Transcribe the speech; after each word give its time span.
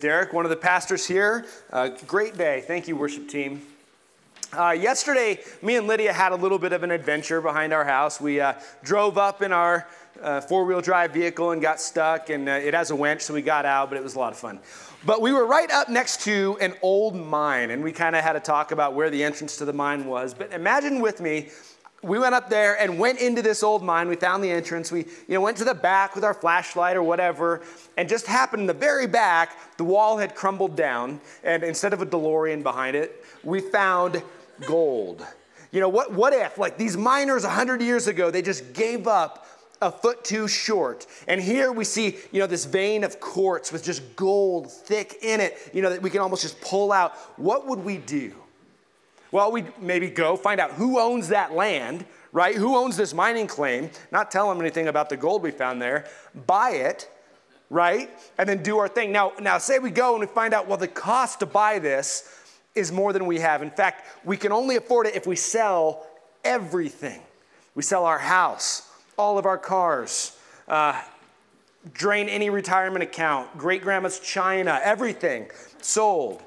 Derek, 0.00 0.32
one 0.32 0.46
of 0.46 0.50
the 0.50 0.56
pastors 0.56 1.04
here. 1.04 1.44
Uh, 1.72 1.88
great 2.06 2.38
day. 2.38 2.62
Thank 2.64 2.86
you, 2.86 2.94
worship 2.94 3.28
team. 3.28 3.60
Uh, 4.56 4.70
yesterday, 4.70 5.40
me 5.60 5.74
and 5.74 5.88
Lydia 5.88 6.12
had 6.12 6.30
a 6.30 6.36
little 6.36 6.60
bit 6.60 6.72
of 6.72 6.84
an 6.84 6.92
adventure 6.92 7.40
behind 7.40 7.72
our 7.72 7.84
house. 7.84 8.20
We 8.20 8.40
uh, 8.40 8.54
drove 8.84 9.18
up 9.18 9.42
in 9.42 9.50
our 9.50 9.88
uh, 10.22 10.40
four 10.40 10.64
wheel 10.66 10.80
drive 10.80 11.10
vehicle 11.10 11.50
and 11.50 11.60
got 11.60 11.80
stuck, 11.80 12.30
and 12.30 12.48
uh, 12.48 12.52
it 12.52 12.74
has 12.74 12.92
a 12.92 12.94
winch, 12.94 13.22
so 13.22 13.34
we 13.34 13.42
got 13.42 13.64
out, 13.64 13.88
but 13.88 13.98
it 13.98 14.04
was 14.04 14.14
a 14.14 14.20
lot 14.20 14.30
of 14.30 14.38
fun. 14.38 14.60
But 15.04 15.20
we 15.20 15.32
were 15.32 15.46
right 15.48 15.70
up 15.72 15.88
next 15.88 16.22
to 16.22 16.56
an 16.60 16.74
old 16.80 17.16
mine, 17.16 17.72
and 17.72 17.82
we 17.82 17.90
kind 17.90 18.14
of 18.14 18.22
had 18.22 18.34
to 18.34 18.40
talk 18.40 18.70
about 18.70 18.94
where 18.94 19.10
the 19.10 19.24
entrance 19.24 19.56
to 19.56 19.64
the 19.64 19.72
mine 19.72 20.06
was. 20.06 20.32
But 20.32 20.52
imagine 20.52 21.00
with 21.00 21.20
me 21.20 21.48
we 22.02 22.18
went 22.18 22.34
up 22.34 22.48
there 22.48 22.80
and 22.80 22.98
went 22.98 23.20
into 23.20 23.42
this 23.42 23.62
old 23.62 23.82
mine. 23.82 24.08
We 24.08 24.16
found 24.16 24.42
the 24.44 24.50
entrance. 24.50 24.92
We 24.92 25.00
you 25.00 25.34
know, 25.34 25.40
went 25.40 25.56
to 25.56 25.64
the 25.64 25.74
back 25.74 26.14
with 26.14 26.24
our 26.24 26.34
flashlight 26.34 26.96
or 26.96 27.02
whatever, 27.02 27.62
and 27.96 28.08
just 28.08 28.26
happened 28.26 28.60
in 28.60 28.66
the 28.66 28.74
very 28.74 29.06
back, 29.06 29.56
the 29.76 29.84
wall 29.84 30.18
had 30.18 30.34
crumbled 30.34 30.76
down, 30.76 31.20
and 31.42 31.64
instead 31.64 31.92
of 31.92 32.00
a 32.00 32.06
DeLorean 32.06 32.62
behind 32.62 32.96
it, 32.96 33.24
we 33.42 33.60
found 33.60 34.22
gold. 34.66 35.26
You 35.72 35.80
know, 35.80 35.88
what, 35.88 36.12
what 36.12 36.32
if, 36.32 36.56
like 36.56 36.78
these 36.78 36.96
miners 36.96 37.44
100 37.44 37.82
years 37.82 38.06
ago, 38.06 38.30
they 38.30 38.42
just 38.42 38.72
gave 38.72 39.06
up 39.06 39.46
a 39.82 39.90
foot 39.92 40.24
too 40.24 40.48
short. 40.48 41.06
And 41.26 41.40
here 41.40 41.72
we 41.72 41.84
see, 41.84 42.16
you 42.32 42.40
know, 42.40 42.46
this 42.46 42.64
vein 42.64 43.04
of 43.04 43.20
quartz 43.20 43.70
with 43.72 43.84
just 43.84 44.16
gold 44.16 44.72
thick 44.72 45.18
in 45.22 45.40
it, 45.40 45.70
you 45.72 45.82
know, 45.82 45.90
that 45.90 46.02
we 46.02 46.10
can 46.10 46.20
almost 46.20 46.42
just 46.42 46.60
pull 46.60 46.92
out. 46.92 47.16
What 47.36 47.66
would 47.66 47.80
we 47.80 47.98
do? 47.98 48.34
Well, 49.30 49.52
we 49.52 49.64
maybe 49.80 50.08
go 50.08 50.36
find 50.36 50.60
out 50.60 50.72
who 50.72 50.98
owns 50.98 51.28
that 51.28 51.52
land, 51.52 52.04
right? 52.32 52.54
Who 52.54 52.76
owns 52.76 52.96
this 52.96 53.12
mining 53.12 53.46
claim? 53.46 53.90
Not 54.10 54.30
tell 54.30 54.48
them 54.48 54.60
anything 54.60 54.88
about 54.88 55.08
the 55.08 55.16
gold 55.16 55.42
we 55.42 55.50
found 55.50 55.82
there. 55.82 56.06
Buy 56.46 56.70
it, 56.70 57.10
right? 57.68 58.10
And 58.38 58.48
then 58.48 58.62
do 58.62 58.78
our 58.78 58.88
thing. 58.88 59.12
Now, 59.12 59.32
now 59.40 59.58
say 59.58 59.78
we 59.78 59.90
go 59.90 60.12
and 60.12 60.20
we 60.20 60.26
find 60.26 60.54
out, 60.54 60.66
well, 60.66 60.78
the 60.78 60.88
cost 60.88 61.40
to 61.40 61.46
buy 61.46 61.78
this 61.78 62.34
is 62.74 62.92
more 62.92 63.12
than 63.12 63.26
we 63.26 63.40
have. 63.40 63.62
In 63.62 63.70
fact, 63.70 64.06
we 64.24 64.36
can 64.36 64.52
only 64.52 64.76
afford 64.76 65.06
it 65.06 65.14
if 65.14 65.26
we 65.26 65.36
sell 65.36 66.06
everything. 66.44 67.20
We 67.74 67.82
sell 67.82 68.04
our 68.04 68.18
house, 68.18 68.88
all 69.18 69.38
of 69.38 69.46
our 69.46 69.58
cars, 69.58 70.36
uh, 70.68 71.00
drain 71.92 72.28
any 72.28 72.50
retirement 72.50 73.02
account, 73.02 73.56
great 73.56 73.82
grandma's 73.82 74.20
china, 74.20 74.80
everything 74.82 75.50
sold. 75.80 76.42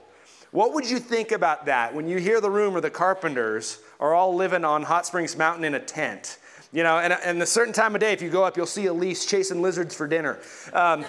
What 0.51 0.73
would 0.73 0.89
you 0.89 0.99
think 0.99 1.31
about 1.31 1.65
that 1.67 1.95
when 1.95 2.09
you 2.09 2.17
hear 2.17 2.41
the 2.41 2.49
rumor 2.49 2.81
the 2.81 2.89
carpenters 2.89 3.79
are 4.01 4.13
all 4.13 4.35
living 4.35 4.65
on 4.65 4.83
Hot 4.83 5.05
Springs 5.05 5.37
Mountain 5.37 5.63
in 5.63 5.75
a 5.75 5.79
tent? 5.79 6.39
You 6.73 6.83
know, 6.83 6.99
and, 6.99 7.13
and 7.13 7.41
a 7.41 7.45
certain 7.45 7.73
time 7.73 7.95
of 7.95 8.01
day, 8.01 8.11
if 8.11 8.21
you 8.21 8.29
go 8.29 8.43
up, 8.43 8.57
you'll 8.57 8.65
see 8.65 8.87
Elise 8.87 9.25
chasing 9.25 9.61
lizards 9.61 9.95
for 9.95 10.07
dinner. 10.07 10.39
Um, 10.73 11.05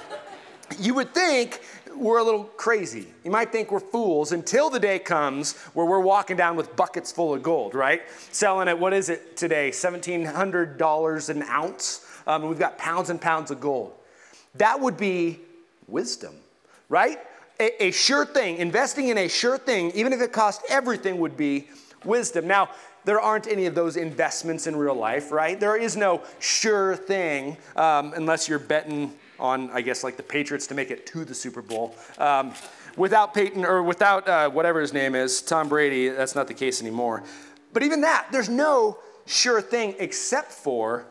you 0.78 0.94
would 0.94 1.12
think 1.12 1.60
we're 1.96 2.18
a 2.18 2.22
little 2.22 2.44
crazy. 2.44 3.08
You 3.24 3.32
might 3.32 3.50
think 3.50 3.72
we're 3.72 3.80
fools 3.80 4.30
until 4.30 4.70
the 4.70 4.78
day 4.78 5.00
comes 5.00 5.56
where 5.74 5.86
we're 5.86 6.00
walking 6.00 6.36
down 6.36 6.54
with 6.54 6.76
buckets 6.76 7.10
full 7.10 7.34
of 7.34 7.42
gold, 7.42 7.74
right? 7.74 8.02
Selling 8.30 8.68
at, 8.68 8.78
what 8.78 8.92
is 8.92 9.08
it 9.08 9.36
today? 9.36 9.70
$1,700 9.70 11.28
an 11.28 11.42
ounce. 11.42 12.06
Um, 12.28 12.48
we've 12.48 12.58
got 12.60 12.78
pounds 12.78 13.10
and 13.10 13.20
pounds 13.20 13.50
of 13.50 13.60
gold. 13.60 13.92
That 14.54 14.80
would 14.80 14.96
be 14.96 15.40
wisdom, 15.88 16.34
right? 16.88 17.18
A, 17.62 17.84
a 17.84 17.90
sure 17.92 18.26
thing, 18.26 18.56
investing 18.56 19.08
in 19.08 19.18
a 19.18 19.28
sure 19.28 19.56
thing, 19.56 19.92
even 19.94 20.12
if 20.12 20.20
it 20.20 20.32
cost 20.32 20.62
everything, 20.68 21.18
would 21.18 21.36
be 21.36 21.68
wisdom. 22.04 22.46
Now, 22.46 22.70
there 23.04 23.20
aren't 23.20 23.46
any 23.46 23.66
of 23.66 23.74
those 23.74 23.96
investments 23.96 24.66
in 24.66 24.76
real 24.76 24.94
life, 24.94 25.32
right? 25.32 25.58
There 25.58 25.76
is 25.76 25.96
no 25.96 26.22
sure 26.38 26.96
thing 26.96 27.56
um, 27.76 28.12
unless 28.14 28.48
you're 28.48 28.58
betting 28.58 29.12
on, 29.38 29.70
I 29.70 29.80
guess, 29.80 30.04
like 30.04 30.16
the 30.16 30.22
Patriots 30.22 30.66
to 30.68 30.74
make 30.74 30.90
it 30.90 31.06
to 31.06 31.24
the 31.24 31.34
Super 31.34 31.62
Bowl. 31.62 31.96
Um, 32.18 32.52
without 32.96 33.34
Peyton 33.34 33.64
or 33.64 33.82
without 33.82 34.28
uh, 34.28 34.50
whatever 34.50 34.80
his 34.80 34.92
name 34.92 35.14
is, 35.14 35.42
Tom 35.42 35.68
Brady, 35.68 36.08
that's 36.08 36.34
not 36.34 36.46
the 36.46 36.54
case 36.54 36.80
anymore. 36.80 37.22
But 37.72 37.82
even 37.82 38.02
that, 38.02 38.28
there's 38.30 38.48
no 38.48 38.98
sure 39.26 39.60
thing 39.60 39.94
except 39.98 40.52
for 40.52 41.06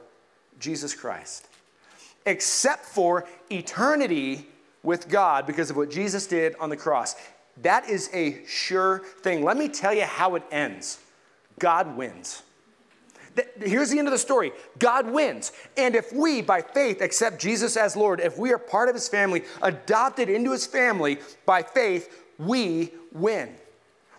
Jesus 0.60 0.94
Christ, 0.94 1.48
except 2.26 2.86
for 2.86 3.26
eternity 3.50 4.48
with 4.84 5.10
God 5.10 5.46
because 5.46 5.70
of 5.70 5.78
what 5.78 5.92
Jesus 5.92 6.28
did 6.28 6.56
on 6.60 6.70
the 6.70 6.78
cross. 6.78 7.16
That 7.62 7.90
is 7.90 8.10
a 8.14 8.46
sure 8.46 9.00
thing. 9.22 9.44
Let 9.44 9.58
me 9.58 9.68
tell 9.68 9.94
you 9.94 10.04
how 10.04 10.36
it 10.36 10.44
ends 10.52 11.00
God 11.60 11.96
wins. 11.96 12.44
Here's 13.62 13.90
the 13.90 14.00
end 14.00 14.08
of 14.08 14.12
the 14.12 14.18
story 14.18 14.52
God 14.78 15.10
wins. 15.10 15.52
And 15.78 15.96
if 15.96 16.12
we, 16.12 16.42
by 16.42 16.62
faith, 16.62 17.02
accept 17.02 17.40
Jesus 17.40 17.78
as 17.78 17.96
Lord, 17.96 18.20
if 18.20 18.38
we 18.38 18.52
are 18.52 18.58
part 18.58 18.90
of 18.90 18.96
his 18.96 19.08
family, 19.08 19.44
adopted 19.62 20.30
into 20.30 20.52
his 20.52 20.66
family 20.66 21.20
by 21.46 21.64
faith, 21.64 22.26
we 22.38 22.92
win. 23.14 23.56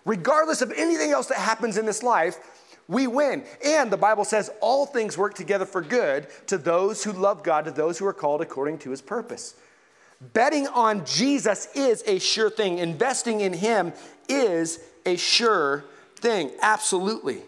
Regardless 0.05 0.61
of 0.61 0.71
anything 0.75 1.11
else 1.11 1.27
that 1.27 1.37
happens 1.37 1.77
in 1.77 1.85
this 1.85 2.03
life, 2.03 2.37
we 2.87 3.07
win. 3.07 3.45
And 3.65 3.91
the 3.91 3.97
Bible 3.97 4.25
says 4.25 4.49
all 4.61 4.85
things 4.85 5.17
work 5.17 5.33
together 5.33 5.65
for 5.65 5.81
good 5.81 6.27
to 6.47 6.57
those 6.57 7.03
who 7.03 7.13
love 7.13 7.43
God, 7.43 7.65
to 7.65 7.71
those 7.71 7.97
who 7.97 8.05
are 8.05 8.13
called 8.13 8.41
according 8.41 8.79
to 8.79 8.89
his 8.89 9.01
purpose. 9.01 9.55
Betting 10.31 10.67
on 10.67 11.05
Jesus 11.05 11.67
is 11.75 12.03
a 12.07 12.19
sure 12.19 12.49
thing. 12.49 12.77
Investing 12.77 13.41
in 13.41 13.51
Him 13.51 13.91
is 14.29 14.79
a 15.05 15.17
sure 15.17 15.83
thing. 16.15 16.51
Absolutely. 16.61 17.41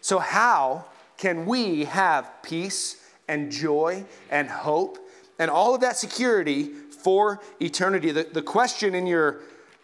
So, 0.00 0.18
how 0.18 0.86
can 1.16 1.46
we 1.46 1.84
have 1.84 2.28
peace 2.42 2.96
and 3.28 3.52
joy 3.52 4.04
and 4.30 4.48
hope 4.48 4.98
and 5.38 5.50
all 5.50 5.74
of 5.74 5.82
that 5.82 5.96
security 5.96 6.64
for 6.64 7.40
eternity? 7.60 8.10
The, 8.10 8.24
the 8.24 8.42
question 8.42 8.94
in 8.94 9.06
your 9.06 9.40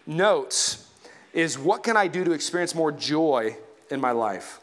notes 0.07 0.91
is 1.33 1.59
what 1.59 1.83
can 1.83 1.97
I 1.97 2.09
do 2.09 2.25
to 2.25 2.33
experience 2.33 2.75
more 2.75 2.91
joy 2.91 3.57
in 3.91 4.01
my 4.01 4.11
life? 4.11 4.61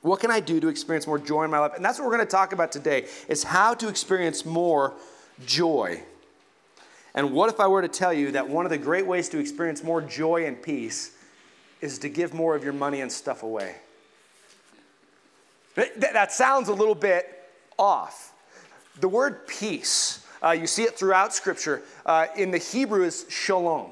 What 0.00 0.20
can 0.20 0.30
I 0.30 0.40
do 0.40 0.60
to 0.60 0.68
experience 0.68 1.06
more 1.06 1.18
joy 1.18 1.44
in 1.44 1.50
my 1.50 1.58
life? 1.58 1.72
And 1.74 1.84
that's 1.84 1.98
what 1.98 2.06
we're 2.06 2.14
going 2.16 2.26
to 2.26 2.30
talk 2.30 2.52
about 2.52 2.70
today 2.70 3.06
is 3.28 3.42
how 3.42 3.74
to 3.74 3.88
experience 3.88 4.44
more 4.44 4.94
joy. 5.46 6.02
And 7.14 7.32
what 7.32 7.48
if 7.48 7.60
I 7.60 7.68
were 7.68 7.82
to 7.82 7.88
tell 7.88 8.12
you 8.12 8.32
that 8.32 8.48
one 8.48 8.66
of 8.66 8.70
the 8.70 8.78
great 8.78 9.06
ways 9.06 9.28
to 9.30 9.38
experience 9.38 9.84
more 9.84 10.02
joy 10.02 10.46
and 10.46 10.60
peace 10.60 11.12
is 11.80 11.98
to 12.00 12.08
give 12.08 12.34
more 12.34 12.56
of 12.56 12.64
your 12.64 12.72
money 12.72 13.00
and 13.00 13.10
stuff 13.10 13.42
away? 13.42 13.76
That 15.96 16.32
sounds 16.32 16.68
a 16.68 16.72
little 16.72 16.94
bit 16.94 17.26
off. 17.78 18.32
The 19.00 19.08
word 19.08 19.46
peace, 19.46 20.24
uh, 20.42 20.52
you 20.52 20.66
see 20.66 20.84
it 20.84 20.96
throughout 20.96 21.34
Scripture, 21.34 21.82
uh, 22.06 22.26
in 22.36 22.50
the 22.52 22.58
Hebrew 22.58 23.04
is 23.04 23.26
shalom. 23.28 23.90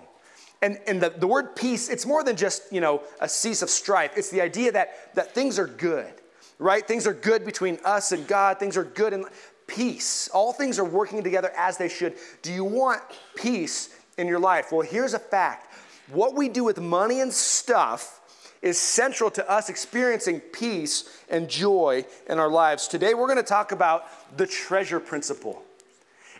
And, 0.62 0.78
and 0.86 1.00
the, 1.00 1.10
the 1.10 1.26
word 1.26 1.56
peace, 1.56 1.88
it's 1.88 2.06
more 2.06 2.22
than 2.22 2.36
just, 2.36 2.72
you 2.72 2.80
know, 2.80 3.02
a 3.20 3.28
cease 3.28 3.62
of 3.62 3.70
strife. 3.70 4.12
It's 4.16 4.30
the 4.30 4.40
idea 4.40 4.70
that, 4.72 5.12
that 5.16 5.34
things 5.34 5.58
are 5.58 5.66
good, 5.66 6.12
right? 6.60 6.86
Things 6.86 7.04
are 7.08 7.12
good 7.12 7.44
between 7.44 7.78
us 7.84 8.12
and 8.12 8.28
God. 8.28 8.60
Things 8.60 8.76
are 8.76 8.84
good. 8.84 9.12
And 9.12 9.26
peace. 9.66 10.28
All 10.28 10.52
things 10.52 10.78
are 10.78 10.84
working 10.84 11.22
together 11.22 11.52
as 11.56 11.76
they 11.76 11.88
should. 11.88 12.14
Do 12.42 12.52
you 12.52 12.64
want 12.64 13.00
peace 13.36 13.94
in 14.18 14.26
your 14.26 14.38
life? 14.38 14.72
Well, 14.72 14.82
here's 14.82 15.14
a 15.14 15.18
fact 15.18 15.68
what 16.10 16.34
we 16.34 16.48
do 16.48 16.64
with 16.64 16.80
money 16.80 17.20
and 17.20 17.32
stuff 17.32 18.20
is 18.60 18.78
central 18.78 19.30
to 19.30 19.50
us 19.50 19.68
experiencing 19.68 20.40
peace 20.40 21.22
and 21.28 21.48
joy 21.48 22.04
in 22.28 22.38
our 22.38 22.48
lives. 22.48 22.86
Today, 22.86 23.14
we're 23.14 23.26
going 23.26 23.38
to 23.38 23.42
talk 23.42 23.72
about 23.72 24.06
the 24.36 24.46
treasure 24.46 25.00
principle. 25.00 25.62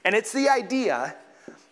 And 0.05 0.15
it's 0.15 0.33
the 0.33 0.49
idea 0.49 1.17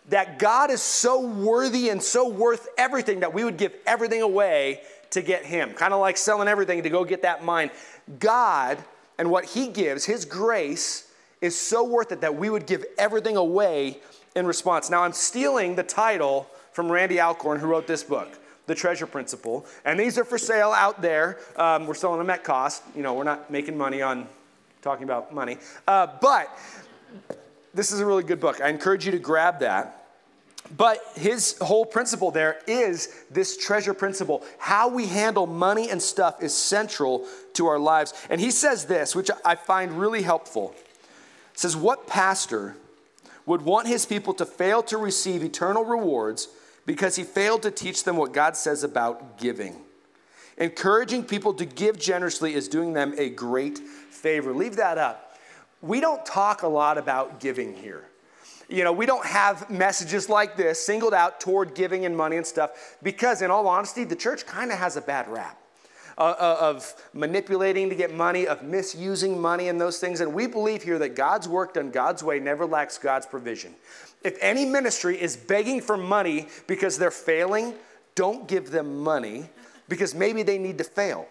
that 0.09 0.39
God 0.39 0.69
is 0.69 0.81
so 0.81 1.25
worthy 1.25 1.89
and 1.89 2.03
so 2.03 2.27
worth 2.27 2.67
everything 2.77 3.21
that 3.21 3.33
we 3.33 3.43
would 3.45 3.57
give 3.57 3.73
everything 3.85 4.21
away 4.21 4.81
to 5.11 5.21
get 5.21 5.45
Him. 5.45 5.73
Kind 5.73 5.93
of 5.93 6.01
like 6.01 6.17
selling 6.17 6.47
everything 6.47 6.83
to 6.83 6.89
go 6.89 7.05
get 7.05 7.21
that 7.21 7.43
mine. 7.43 7.71
God 8.19 8.77
and 9.17 9.31
what 9.31 9.45
He 9.45 9.67
gives, 9.67 10.03
His 10.03 10.25
grace, 10.25 11.07
is 11.41 11.57
so 11.57 11.83
worth 11.83 12.11
it 12.11 12.21
that 12.21 12.35
we 12.35 12.49
would 12.49 12.65
give 12.65 12.85
everything 12.97 13.35
away 13.35 13.97
in 14.35 14.45
response. 14.45 14.89
Now, 14.89 15.03
I'm 15.03 15.13
stealing 15.13 15.75
the 15.75 15.83
title 15.83 16.47
from 16.71 16.91
Randy 16.91 17.19
Alcorn, 17.19 17.59
who 17.59 17.67
wrote 17.67 17.87
this 17.87 18.03
book, 18.03 18.39
The 18.67 18.75
Treasure 18.75 19.07
Principle. 19.07 19.65
And 19.83 19.99
these 19.99 20.17
are 20.17 20.23
for 20.23 20.37
sale 20.37 20.71
out 20.71 21.01
there. 21.01 21.39
Um, 21.57 21.87
we're 21.87 21.95
selling 21.95 22.19
them 22.19 22.29
at 22.29 22.43
cost. 22.43 22.83
You 22.95 23.01
know, 23.01 23.13
we're 23.13 23.23
not 23.23 23.51
making 23.51 23.77
money 23.77 24.01
on 24.01 24.27
talking 24.81 25.03
about 25.03 25.33
money. 25.33 25.57
Uh, 25.87 26.07
but 26.21 26.57
this 27.73 27.91
is 27.91 27.99
a 27.99 28.05
really 28.05 28.23
good 28.23 28.39
book. 28.39 28.61
I 28.61 28.69
encourage 28.69 29.05
you 29.05 29.11
to 29.11 29.19
grab 29.19 29.59
that. 29.59 29.97
But 30.77 31.03
his 31.15 31.57
whole 31.59 31.85
principle 31.85 32.31
there 32.31 32.59
is 32.65 33.23
this 33.29 33.57
treasure 33.57 33.93
principle. 33.93 34.43
How 34.57 34.87
we 34.87 35.07
handle 35.07 35.45
money 35.45 35.89
and 35.89 36.01
stuff 36.01 36.41
is 36.41 36.55
central 36.55 37.27
to 37.53 37.67
our 37.67 37.79
lives. 37.79 38.13
And 38.29 38.39
he 38.39 38.51
says 38.51 38.85
this, 38.85 39.13
which 39.13 39.29
I 39.43 39.55
find 39.55 39.99
really 39.99 40.21
helpful 40.21 40.73
says, 41.53 41.75
What 41.75 42.07
pastor 42.07 42.75
would 43.45 43.61
want 43.61 43.87
his 43.87 44.05
people 44.05 44.33
to 44.35 44.45
fail 44.45 44.83
to 44.83 44.97
receive 44.97 45.43
eternal 45.43 45.83
rewards 45.83 46.47
because 46.85 47.15
he 47.15 47.23
failed 47.23 47.61
to 47.63 47.71
teach 47.71 48.03
them 48.03 48.17
what 48.17 48.33
God 48.33 48.55
says 48.55 48.83
about 48.83 49.37
giving? 49.37 49.75
Encouraging 50.57 51.23
people 51.23 51.53
to 51.55 51.65
give 51.65 51.97
generously 51.97 52.53
is 52.53 52.67
doing 52.67 52.93
them 52.93 53.13
a 53.17 53.29
great 53.29 53.79
favor. 53.79 54.53
Leave 54.53 54.75
that 54.75 54.97
up. 54.97 55.37
We 55.81 55.99
don't 55.99 56.23
talk 56.25 56.61
a 56.61 56.67
lot 56.67 56.97
about 56.97 57.39
giving 57.39 57.73
here. 57.73 58.05
you 58.69 58.83
know, 58.83 58.93
we 58.93 59.05
don't 59.05 59.25
have 59.25 59.69
messages 59.69 60.29
like 60.29 60.55
this 60.55 60.79
singled 60.79 61.13
out 61.13 61.41
toward 61.41 61.73
giving 61.73 62.05
and 62.05 62.15
money 62.15 62.37
and 62.37 62.45
stuff 62.45 62.97
because, 63.01 63.41
in 63.41 63.51
all 63.51 63.67
honesty, 63.67 64.03
the 64.03 64.15
church 64.15 64.45
kind 64.45 64.71
of 64.71 64.77
has 64.77 64.95
a 64.95 65.01
bad 65.01 65.27
rap. 65.27 65.60
Uh, 66.21 66.35
uh, 66.39 66.57
of 66.59 66.93
manipulating 67.13 67.89
to 67.89 67.95
get 67.95 68.13
money, 68.13 68.45
of 68.45 68.61
misusing 68.61 69.41
money 69.41 69.69
and 69.69 69.81
those 69.81 69.97
things. 69.97 70.21
And 70.21 70.31
we 70.35 70.45
believe 70.45 70.83
here 70.83 70.99
that 70.99 71.15
God's 71.15 71.47
work 71.47 71.73
done 71.73 71.89
God's 71.89 72.23
way 72.23 72.39
never 72.39 72.63
lacks 72.63 72.99
God's 72.99 73.25
provision. 73.25 73.73
If 74.23 74.37
any 74.39 74.63
ministry 74.63 75.19
is 75.19 75.35
begging 75.35 75.81
for 75.81 75.97
money 75.97 76.47
because 76.67 76.99
they're 76.99 77.09
failing, 77.09 77.73
don't 78.13 78.47
give 78.47 78.69
them 78.69 79.01
money 79.01 79.49
because 79.89 80.13
maybe 80.13 80.43
they 80.43 80.59
need 80.59 80.77
to 80.77 80.83
fail. 80.83 81.27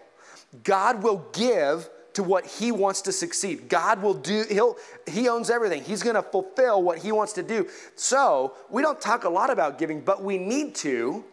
God 0.65 1.01
will 1.01 1.25
give 1.31 1.89
to 2.11 2.21
what 2.21 2.45
he 2.45 2.73
wants 2.73 3.01
to 3.03 3.13
succeed. 3.13 3.69
God 3.69 4.01
will 4.01 4.15
do, 4.15 4.43
he'll, 4.49 4.75
he 5.07 5.29
owns 5.29 5.49
everything. 5.49 5.85
He's 5.85 6.03
to 6.03 6.21
fulfill 6.21 6.83
what 6.83 6.97
he 6.97 7.13
wants 7.13 7.31
to 7.33 7.43
do. 7.43 7.69
So 7.95 8.55
we 8.69 8.81
don't 8.81 8.99
talk 8.99 9.23
a 9.23 9.29
lot 9.29 9.49
about 9.49 9.79
giving, 9.79 10.01
but 10.01 10.21
we 10.21 10.37
need 10.37 10.75
to 10.75 11.23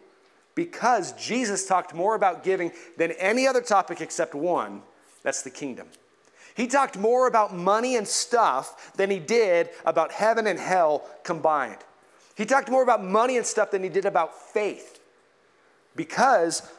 because 0.59 1.13
Jesus 1.13 1.65
talked 1.65 1.93
more 1.93 2.15
about 2.15 2.43
giving 2.43 2.73
than 2.97 3.13
any 3.13 3.47
other 3.47 3.61
topic 3.61 4.01
except 4.01 4.35
one 4.35 4.81
that's 5.23 5.41
the 5.41 5.49
kingdom. 5.49 5.87
He 6.53 6.67
talked 6.67 6.97
more 6.97 7.27
about 7.27 7.55
money 7.55 7.95
and 7.95 8.05
stuff 8.05 8.91
than 8.97 9.09
he 9.09 9.19
did 9.19 9.69
about 9.85 10.11
heaven 10.11 10.47
and 10.47 10.59
hell 10.59 11.07
combined. 11.23 11.77
He 12.35 12.45
talked 12.45 12.69
more 12.69 12.83
about 12.83 13.01
money 13.01 13.37
and 13.37 13.45
stuff 13.45 13.71
than 13.71 13.83
he 13.83 13.87
did 13.87 14.05
about 14.05 14.37
faith 14.37 14.99
because 15.95 16.69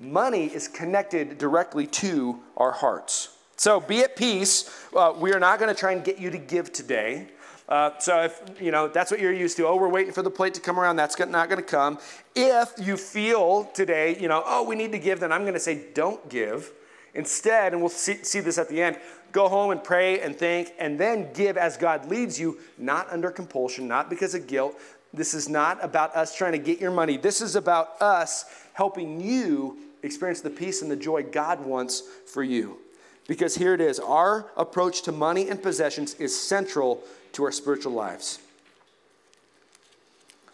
money 0.00 0.46
is 0.46 0.66
connected 0.66 1.38
directly 1.38 1.86
to 1.86 2.40
our 2.56 2.72
hearts. 2.72 3.36
So 3.56 3.78
be 3.78 4.00
at 4.00 4.16
peace. 4.16 4.68
Uh, 4.96 5.14
we 5.16 5.32
are 5.32 5.38
not 5.38 5.60
going 5.60 5.72
to 5.72 5.78
try 5.78 5.92
and 5.92 6.02
get 6.02 6.18
you 6.18 6.30
to 6.30 6.38
give 6.38 6.72
today. 6.72 7.28
Uh, 7.68 7.90
so 7.98 8.22
if 8.22 8.40
you 8.60 8.70
know 8.70 8.88
that's 8.88 9.10
what 9.10 9.20
you're 9.20 9.32
used 9.32 9.56
to, 9.58 9.66
oh, 9.66 9.76
we're 9.76 9.88
waiting 9.88 10.12
for 10.12 10.22
the 10.22 10.30
plate 10.30 10.54
to 10.54 10.60
come 10.60 10.80
around. 10.80 10.96
That's 10.96 11.18
not 11.18 11.48
going 11.50 11.60
to 11.60 11.66
come. 11.66 11.98
If 12.34 12.72
you 12.80 12.96
feel 12.96 13.64
today, 13.74 14.18
you 14.18 14.26
know, 14.28 14.42
oh, 14.46 14.62
we 14.62 14.74
need 14.74 14.92
to 14.92 14.98
give, 14.98 15.20
then 15.20 15.32
I'm 15.32 15.42
going 15.42 15.54
to 15.54 15.60
say, 15.60 15.86
don't 15.92 16.26
give. 16.30 16.72
Instead, 17.14 17.72
and 17.72 17.82
we'll 17.82 17.90
see, 17.90 18.22
see 18.22 18.40
this 18.40 18.58
at 18.58 18.68
the 18.68 18.80
end, 18.80 18.98
go 19.32 19.48
home 19.48 19.70
and 19.70 19.82
pray 19.82 20.20
and 20.20 20.36
think, 20.36 20.72
and 20.78 20.98
then 20.98 21.32
give 21.34 21.56
as 21.56 21.76
God 21.76 22.08
leads 22.08 22.40
you, 22.40 22.58
not 22.78 23.10
under 23.10 23.30
compulsion, 23.30 23.86
not 23.86 24.08
because 24.08 24.34
of 24.34 24.46
guilt. 24.46 24.78
This 25.12 25.34
is 25.34 25.48
not 25.48 25.82
about 25.82 26.14
us 26.14 26.34
trying 26.36 26.52
to 26.52 26.58
get 26.58 26.80
your 26.80 26.90
money. 26.90 27.16
This 27.16 27.40
is 27.40 27.56
about 27.56 28.00
us 28.00 28.44
helping 28.72 29.20
you 29.20 29.78
experience 30.02 30.40
the 30.40 30.50
peace 30.50 30.80
and 30.80 30.90
the 30.90 30.96
joy 30.96 31.22
God 31.22 31.64
wants 31.64 32.02
for 32.26 32.42
you. 32.42 32.78
Because 33.26 33.56
here 33.56 33.74
it 33.74 33.80
is 33.80 33.98
our 33.98 34.50
approach 34.56 35.02
to 35.02 35.12
money 35.12 35.48
and 35.50 35.62
possessions 35.62 36.14
is 36.14 36.38
central 36.38 37.02
to 37.38 37.44
our 37.44 37.52
spiritual 37.52 37.92
lives. 37.92 38.40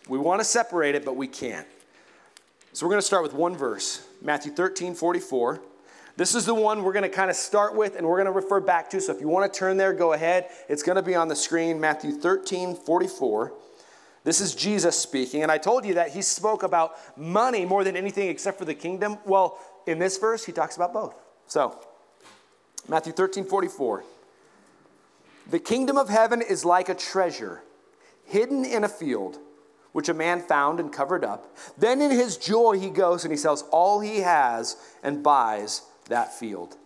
We 0.07 0.19
want 0.19 0.41
to 0.41 0.45
separate 0.45 0.95
it, 0.95 1.03
but 1.03 1.17
we 1.17 1.27
can't. 1.27 1.67
So 2.75 2.85
we're 2.85 2.91
going 2.91 3.01
to 3.01 3.07
start 3.07 3.23
with 3.23 3.33
one 3.33 3.57
verse 3.57 4.07
Matthew 4.21 4.53
13 4.53 4.95
44. 4.95 5.63
This 6.19 6.35
is 6.35 6.45
the 6.45 6.55
one 6.55 6.83
we're 6.83 6.93
going 6.93 7.05
to 7.05 7.09
kind 7.09 7.31
of 7.31 7.37
start 7.37 7.75
with 7.75 7.97
and 7.97 8.07
we're 8.07 8.23
going 8.23 8.27
to 8.27 8.33
refer 8.33 8.61
back 8.61 8.91
to. 8.91 9.01
So 9.01 9.15
if 9.15 9.21
you 9.23 9.29
want 9.29 9.51
to 9.51 9.59
turn 9.59 9.79
there, 9.79 9.95
go 9.95 10.13
ahead. 10.13 10.51
It's 10.69 10.83
going 10.83 10.97
to 10.97 11.03
be 11.03 11.15
on 11.15 11.29
the 11.29 11.35
screen, 11.35 11.81
Matthew 11.81 12.13
13 12.13 12.77
44. 12.77 13.55
This 14.25 14.43
is 14.43 14.55
Jesus 14.55 14.99
speaking. 14.99 15.43
And 15.43 15.51
I 15.51 15.57
told 15.57 15.87
you 15.87 15.95
that 15.95 16.11
he 16.11 16.21
spoke 16.21 16.65
about 16.65 16.99
money 17.17 17.65
more 17.65 17.83
than 17.83 17.97
anything 17.97 18.29
except 18.29 18.59
for 18.59 18.67
the 18.67 18.75
kingdom. 18.75 19.17
Well, 19.25 19.59
in 19.87 19.99
this 19.99 20.19
verse, 20.19 20.45
he 20.45 20.53
talks 20.53 20.77
about 20.77 20.93
both. 20.93 21.15
So, 21.47 21.79
Matthew 22.91 23.15
13 23.15 23.47
44. 23.47 24.05
The 25.51 25.59
kingdom 25.59 25.97
of 25.97 26.09
heaven 26.09 26.43
is 26.43 26.65
like 26.65 26.89
a 26.89 26.95
treasure 26.95 27.63
hidden 28.25 28.65
in 28.65 28.85
a 28.85 28.89
field, 28.89 29.39
which 29.93 30.09
a 30.09 30.15
man 30.15 30.41
found 30.41 30.81
and 30.81 30.93
covered 30.93 31.25
up. 31.25 31.57
Then 31.77 32.01
in 32.01 32.11
his 32.11 32.37
joy, 32.37 32.79
he 32.79 32.91
goes 32.91 33.25
and 33.25 33.33
he 33.33 33.37
sells 33.37 33.63
all 33.71 34.01
he 34.01 34.19
has 34.21 34.77
and 35.03 35.23
buys 35.23 35.83
that 36.09 36.33
field. 36.33 36.77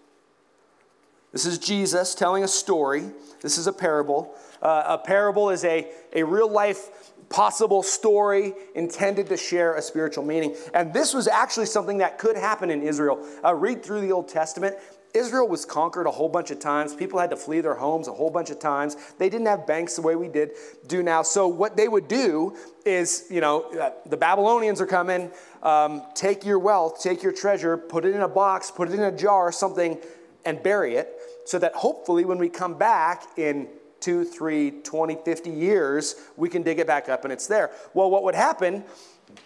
This 1.32 1.46
is 1.46 1.58
Jesus 1.58 2.14
telling 2.14 2.43
a 2.43 2.49
story. 2.49 3.10
This 3.43 3.58
is 3.58 3.66
a 3.66 3.72
parable. 3.72 4.34
Uh, 4.62 4.84
a 4.87 4.99
parable 4.99 5.50
is 5.50 5.64
a, 5.64 5.90
a 6.14 6.22
real 6.22 6.50
life 6.50 7.12
possible 7.28 7.82
story 7.82 8.55
intended 8.75 9.28
to 9.28 9.37
share 9.37 9.75
a 9.75 9.82
spiritual 9.82 10.25
meaning. 10.25 10.56
And 10.72 10.93
this 10.93 11.12
was 11.12 11.28
actually 11.28 11.66
something 11.66 11.99
that 11.99 12.19
could 12.19 12.37
happen 12.37 12.70
in 12.70 12.82
Israel. 12.82 13.25
Uh, 13.44 13.55
read 13.55 13.82
through 13.82 14.00
the 14.00 14.12
Old 14.12 14.28
Testament. 14.28 14.76
Israel 15.19 15.49
was 15.49 15.65
conquered 15.65 16.06
a 16.06 16.11
whole 16.11 16.29
bunch 16.29 16.50
of 16.50 16.61
times. 16.61 16.94
People 16.94 17.19
had 17.19 17.31
to 17.31 17.37
flee 17.37 17.61
their 17.61 17.75
homes 17.75 18.09
a 18.09 18.12
whole 18.12 18.31
bunch 18.31 18.50
of 18.50 18.59
times. 18.59 18.97
They 19.19 19.29
didn't 19.29 19.47
have 19.49 19.67
banks 19.67 19.97
the 19.97 20.03
way 20.03 20.17
we 20.17 20.29
did 20.29 20.53
do 20.87 21.03
now. 21.03 21.23
So 21.23 21.49
what 21.49 21.76
they 21.76 21.88
would 21.88 22.09
do 22.09 22.56
is, 22.85 23.26
you 23.31 23.41
know, 23.41 23.62
uh, 23.73 23.91
the 24.06 24.17
Babylonians 24.17 24.81
are 24.81 24.87
coming. 24.87 25.31
Um, 25.62 26.03
take 26.15 26.44
your 26.44 26.59
wealth, 26.59 27.03
take 27.03 27.23
your 27.23 27.32
treasure, 27.32 27.76
put 27.76 28.05
it 28.05 28.15
in 28.15 28.23
a 28.23 28.29
box, 28.29 28.70
put 28.70 28.88
it 28.88 28.94
in 28.94 29.03
a 29.03 29.12
jar, 29.12 29.53
something, 29.53 29.99
and 30.44 30.62
bury 30.62 30.94
it, 30.94 31.12
so 31.44 31.59
that 31.59 31.75
hopefully 31.75 32.25
when 32.25 32.38
we 32.38 32.49
come 32.49 32.79
back 32.79 33.25
in 33.37 33.69
two, 34.00 34.25
three, 34.25 34.70
20, 34.70 35.19
50 35.25 35.50
years, 35.50 36.15
we 36.37 36.49
can 36.49 36.62
dig 36.62 36.79
it 36.79 36.87
back 36.87 37.09
up 37.09 37.25
and 37.25 37.32
it's 37.32 37.47
there. 37.47 37.70
Well, 37.94 38.11
what 38.11 38.23
would 38.23 38.35
happen? 38.35 38.85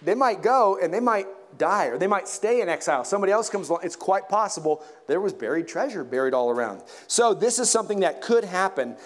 They 0.02 0.14
might 0.14 0.42
go 0.42 0.78
and 0.80 0.92
they 0.92 1.00
might 1.00 1.26
die 1.58 1.86
or 1.86 1.98
they 1.98 2.06
might 2.06 2.28
stay 2.28 2.60
in 2.60 2.68
exile. 2.68 3.04
Somebody 3.04 3.32
else 3.32 3.50
comes 3.50 3.68
along. 3.68 3.80
It's 3.84 3.96
quite 3.96 4.28
possible 4.28 4.84
there 5.06 5.20
was 5.20 5.32
buried 5.32 5.68
treasure 5.68 6.04
buried 6.04 6.34
all 6.34 6.50
around. 6.50 6.82
So 7.06 7.34
this 7.34 7.58
is 7.58 7.70
something 7.70 8.00
that 8.00 8.22
could 8.22 8.44
happen. 8.44 8.96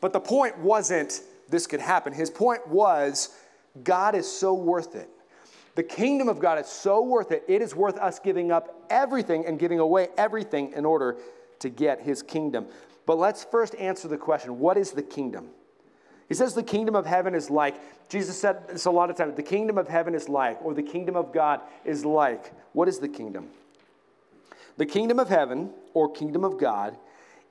But 0.00 0.12
the 0.12 0.20
point 0.20 0.58
wasn't 0.58 1.20
this 1.48 1.66
could 1.66 1.80
happen. 1.80 2.12
His 2.12 2.30
point 2.30 2.66
was 2.68 3.30
God 3.82 4.14
is 4.14 4.30
so 4.30 4.54
worth 4.54 4.94
it. 4.94 5.08
The 5.74 5.82
kingdom 5.82 6.28
of 6.28 6.40
God 6.40 6.58
is 6.58 6.66
so 6.66 7.02
worth 7.02 7.30
it. 7.30 7.44
It 7.46 7.62
is 7.62 7.74
worth 7.74 7.96
us 7.98 8.18
giving 8.18 8.50
up 8.50 8.86
everything 8.90 9.46
and 9.46 9.58
giving 9.58 9.78
away 9.78 10.08
everything 10.16 10.72
in 10.72 10.84
order 10.84 11.16
to 11.60 11.68
get 11.68 12.00
his 12.00 12.22
kingdom. 12.22 12.66
But 13.06 13.18
let's 13.18 13.44
first 13.44 13.74
answer 13.76 14.08
the 14.08 14.18
question 14.18 14.58
what 14.58 14.76
is 14.76 14.90
the 14.90 15.02
kingdom? 15.02 15.50
He 16.28 16.34
says 16.34 16.54
the 16.54 16.62
kingdom 16.62 16.94
of 16.94 17.06
heaven 17.06 17.34
is 17.34 17.48
like, 17.48 17.80
Jesus 18.10 18.38
said 18.38 18.68
this 18.68 18.84
a 18.84 18.90
lot 18.90 19.08
of 19.08 19.16
times, 19.16 19.34
the 19.34 19.42
kingdom 19.42 19.78
of 19.78 19.88
heaven 19.88 20.14
is 20.14 20.28
like, 20.28 20.62
or 20.62 20.74
the 20.74 20.82
kingdom 20.82 21.16
of 21.16 21.32
God 21.32 21.60
is 21.84 22.04
like. 22.04 22.52
What 22.72 22.88
is 22.88 22.98
the 22.98 23.08
kingdom? 23.08 23.48
The 24.76 24.86
kingdom 24.86 25.18
of 25.18 25.28
heaven, 25.28 25.70
or 25.94 26.10
kingdom 26.10 26.44
of 26.44 26.58
God, 26.58 26.96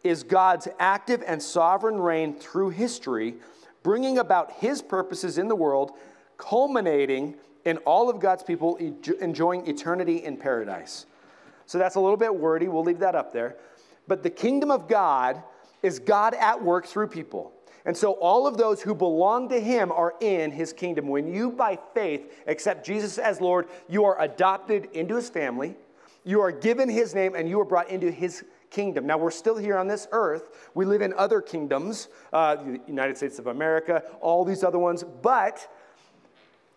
is 0.04 0.24
God's 0.24 0.68
active 0.80 1.24
and 1.26 1.42
sovereign 1.42 2.00
reign 2.00 2.36
through 2.36 2.70
history, 2.70 3.36
bringing 3.84 4.20
about 4.20 4.52
his 4.54 4.82
purposes 4.82 5.38
in 5.38 5.48
the 5.48 5.56
world, 5.56 5.92
culminating 6.38 7.36
in 7.66 7.78
all 7.80 8.10
of 8.10 8.20
God's 8.20 8.44
people 8.44 8.78
enjoying 8.78 9.68
eternity 9.68 10.24
in 10.24 10.38
paradise. 10.38 11.06
So 11.66 11.78
that's 11.78 11.96
a 11.96 12.00
little 12.00 12.16
bit 12.16 12.34
wordy. 12.34 12.68
We'll 12.68 12.84
leave 12.84 13.00
that 13.00 13.16
up 13.16 13.34
there. 13.34 13.58
But 14.08 14.24
the 14.24 14.30
kingdom 14.30 14.72
of 14.72 14.88
God 14.88 15.44
is 15.84 16.00
God 16.00 16.34
at 16.36 16.64
work 16.64 16.86
through 16.86 17.08
people. 17.08 17.52
And 17.86 17.96
so 17.96 18.14
all 18.14 18.48
of 18.48 18.58
those 18.58 18.82
who 18.82 18.94
belong 18.94 19.50
to 19.50 19.60
him 19.60 19.92
are 19.92 20.16
in 20.20 20.52
his 20.52 20.74
kingdom. 20.74 21.08
When 21.08 21.34
you, 21.34 21.52
by 21.52 21.78
faith, 21.94 22.34
accept 22.48 22.86
Jesus 22.86 23.18
as 23.18 23.40
Lord, 23.40 23.68
you 23.88 24.04
are 24.06 24.22
adopted 24.22 24.90
into 24.94 25.16
his 25.16 25.30
family, 25.30 25.76
you 26.26 26.42
are 26.42 26.52
given 26.52 26.90
his 26.90 27.16
name, 27.16 27.36
and 27.36 27.48
you 27.48 27.60
are 27.62 27.66
brought 27.66 27.90
into 27.90 28.12
his 28.12 28.44
kingdom. 28.70 29.08
Now, 29.08 29.18
we're 29.18 29.32
still 29.32 29.58
here 29.58 29.78
on 29.78 29.88
this 29.88 30.08
earth. 30.12 30.70
We 30.74 30.84
live 30.84 31.02
in 31.02 31.14
other 31.14 31.40
kingdoms, 31.42 32.10
uh, 32.34 32.56
the 32.56 32.82
United 32.88 33.16
States 33.16 33.40
of 33.40 33.48
America, 33.48 34.04
all 34.20 34.44
these 34.44 34.64
other 34.64 34.80
ones, 34.80 35.06
but 35.22 35.72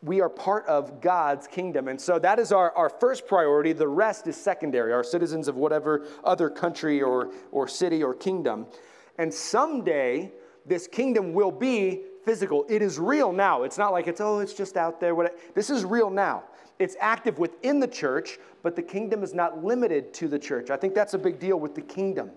we 0.02 0.20
are 0.20 0.30
part 0.30 0.66
of 0.66 1.00
God's 1.00 1.46
kingdom. 1.46 1.88
And 1.88 2.00
so 2.00 2.18
that 2.18 2.38
is 2.38 2.52
our, 2.52 2.72
our 2.72 2.88
first 2.88 3.26
priority. 3.26 3.72
The 3.72 3.88
rest 3.88 4.26
is 4.26 4.36
secondary, 4.36 4.92
our 4.92 5.04
citizens 5.04 5.46
of 5.46 5.56
whatever 5.56 6.06
other 6.24 6.48
country 6.48 7.02
or, 7.02 7.32
or 7.52 7.68
city 7.68 8.02
or 8.02 8.14
kingdom. 8.14 8.66
And 9.18 9.32
someday, 9.32 10.32
this 10.70 10.86
kingdom 10.86 11.34
will 11.34 11.50
be 11.50 12.02
physical. 12.24 12.64
It 12.68 12.80
is 12.80 12.98
real 12.98 13.32
now. 13.32 13.64
It's 13.64 13.76
not 13.76 13.90
like 13.92 14.06
it's, 14.06 14.20
oh, 14.20 14.38
it's 14.38 14.54
just 14.54 14.76
out 14.76 15.00
there. 15.00 15.14
This 15.54 15.68
is 15.68 15.84
real 15.84 16.08
now. 16.08 16.44
It's 16.78 16.96
active 17.00 17.38
within 17.38 17.80
the 17.80 17.88
church, 17.88 18.38
but 18.62 18.76
the 18.76 18.82
kingdom 18.82 19.22
is 19.24 19.34
not 19.34 19.64
limited 19.64 20.14
to 20.14 20.28
the 20.28 20.38
church. 20.38 20.70
I 20.70 20.76
think 20.76 20.94
that's 20.94 21.12
a 21.12 21.18
big 21.18 21.40
deal 21.40 21.58
with 21.58 21.74
the 21.74 21.82
kingdom. 21.82 22.30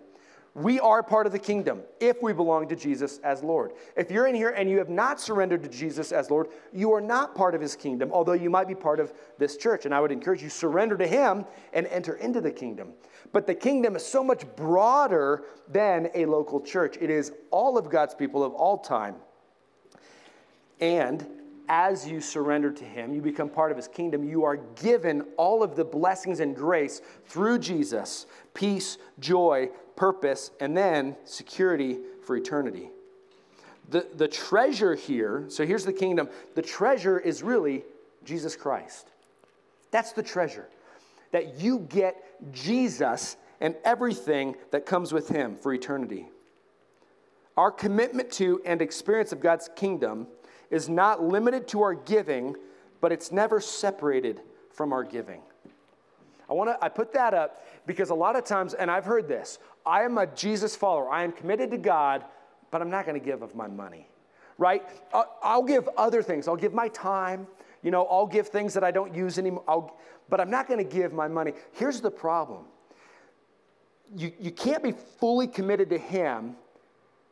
We 0.55 0.79
are 0.79 1.01
part 1.01 1.25
of 1.25 1.31
the 1.31 1.39
kingdom 1.39 1.81
if 1.99 2.21
we 2.21 2.31
belong 2.31 2.67
to 2.67 2.75
Jesus 2.75 3.19
as 3.23 3.41
Lord. 3.41 3.71
If 3.97 4.11
you're 4.11 4.27
in 4.27 4.35
here 4.35 4.51
and 4.51 4.69
you 4.69 4.77
have 4.77 4.89
not 4.89 5.19
surrendered 5.19 5.63
to 5.63 5.69
Jesus 5.69 6.11
as 6.11 6.29
Lord, 6.29 6.49
you 6.71 6.93
are 6.93 7.01
not 7.01 7.33
part 7.33 7.55
of 7.55 7.61
his 7.61 7.75
kingdom, 7.75 8.11
although 8.11 8.33
you 8.33 8.51
might 8.51 8.67
be 8.67 8.75
part 8.75 8.99
of 8.99 9.13
this 9.39 9.57
church. 9.57 9.85
And 9.85 9.95
I 9.95 9.99
would 9.99 10.11
encourage 10.11 10.43
you 10.43 10.49
surrender 10.49 10.95
to 10.97 11.07
him 11.07 11.45
and 11.73 11.87
enter 11.87 12.15
into 12.15 12.39
the 12.39 12.51
kingdom. 12.51 12.93
But 13.31 13.47
the 13.47 13.55
kingdom 13.55 13.95
is 13.95 14.05
so 14.05 14.23
much 14.23 14.45
broader 14.55 15.43
than 15.69 16.09
a 16.13 16.27
local 16.27 16.61
church. 16.61 16.97
It 17.01 17.09
is 17.09 17.31
all 17.49 17.75
of 17.75 17.89
God's 17.89 18.13
people 18.13 18.43
of 18.43 18.53
all 18.53 18.77
time. 18.77 19.15
And 20.79 21.25
as 21.69 22.07
you 22.07 22.21
surrender 22.21 22.71
to 22.71 22.83
Him, 22.83 23.13
you 23.13 23.21
become 23.21 23.49
part 23.49 23.71
of 23.71 23.77
His 23.77 23.87
kingdom, 23.87 24.23
you 24.23 24.43
are 24.43 24.57
given 24.57 25.21
all 25.37 25.63
of 25.63 25.75
the 25.75 25.83
blessings 25.83 26.39
and 26.39 26.55
grace 26.55 27.01
through 27.25 27.59
Jesus 27.59 28.25
peace, 28.53 28.97
joy, 29.19 29.69
purpose, 29.95 30.51
and 30.59 30.75
then 30.75 31.15
security 31.25 31.99
for 32.23 32.35
eternity. 32.35 32.89
the, 33.89 34.07
the 34.15 34.27
treasure 34.27 34.95
here, 34.95 35.45
so 35.49 35.65
here's 35.65 35.85
the 35.85 35.93
kingdom, 35.93 36.29
the 36.55 36.61
treasure 36.61 37.19
is 37.19 37.43
really 37.43 37.83
Jesus 38.25 38.55
Christ. 38.55 39.07
That's 39.91 40.13
the 40.13 40.23
treasure. 40.23 40.67
That 41.31 41.59
you 41.59 41.79
get 41.79 42.23
Jesus 42.51 43.37
and 43.61 43.75
everything 43.85 44.55
that 44.71 44.85
comes 44.85 45.13
with 45.13 45.29
him 45.29 45.55
for 45.55 45.73
eternity. 45.73 46.29
Our 47.55 47.71
commitment 47.71 48.31
to 48.33 48.61
and 48.65 48.81
experience 48.81 49.31
of 49.31 49.39
God's 49.39 49.69
kingdom 49.75 50.27
is 50.69 50.89
not 50.89 51.23
limited 51.23 51.67
to 51.69 51.81
our 51.81 51.93
giving, 51.93 52.55
but 53.01 53.11
it's 53.11 53.31
never 53.31 53.59
separated 53.59 54.41
from 54.71 54.93
our 54.93 55.03
giving. 55.03 55.41
I 56.49 56.53
want 56.53 56.69
to 56.69 56.83
I 56.83 56.89
put 56.89 57.13
that 57.13 57.33
up 57.33 57.65
because 57.85 58.09
a 58.09 58.15
lot 58.15 58.35
of 58.35 58.43
times 58.43 58.73
and 58.73 58.91
I've 58.91 59.05
heard 59.05 59.27
this, 59.27 59.59
I 59.85 60.03
am 60.03 60.17
a 60.17 60.27
Jesus 60.27 60.75
follower. 60.75 61.09
I 61.09 61.23
am 61.23 61.31
committed 61.31 61.71
to 61.71 61.77
God, 61.77 62.25
but 62.71 62.81
I'm 62.81 62.89
not 62.89 63.05
going 63.05 63.19
to 63.19 63.25
give 63.25 63.41
of 63.41 63.55
my 63.55 63.67
money. 63.67 64.07
Right? 64.57 64.83
Uh, 65.13 65.23
I'll 65.41 65.63
give 65.63 65.89
other 65.97 66.21
things. 66.21 66.47
I'll 66.47 66.55
give 66.55 66.73
my 66.73 66.87
time. 66.89 67.47
You 67.81 67.91
know, 67.91 68.05
I'll 68.05 68.27
give 68.27 68.47
things 68.47 68.73
that 68.75 68.83
I 68.83 68.91
don't 68.91 69.13
use 69.13 69.37
anymore. 69.37 69.63
I'll, 69.67 69.97
but 70.29 70.39
I'm 70.39 70.49
not 70.49 70.67
going 70.67 70.77
to 70.77 70.89
give 70.89 71.11
my 71.11 71.27
money. 71.27 71.53
Here's 71.73 72.01
the 72.01 72.11
problem. 72.11 72.65
You, 74.15 74.31
you 74.39 74.51
can't 74.51 74.83
be 74.83 74.91
fully 74.91 75.47
committed 75.47 75.89
to 75.89 75.97
Him 75.97 76.55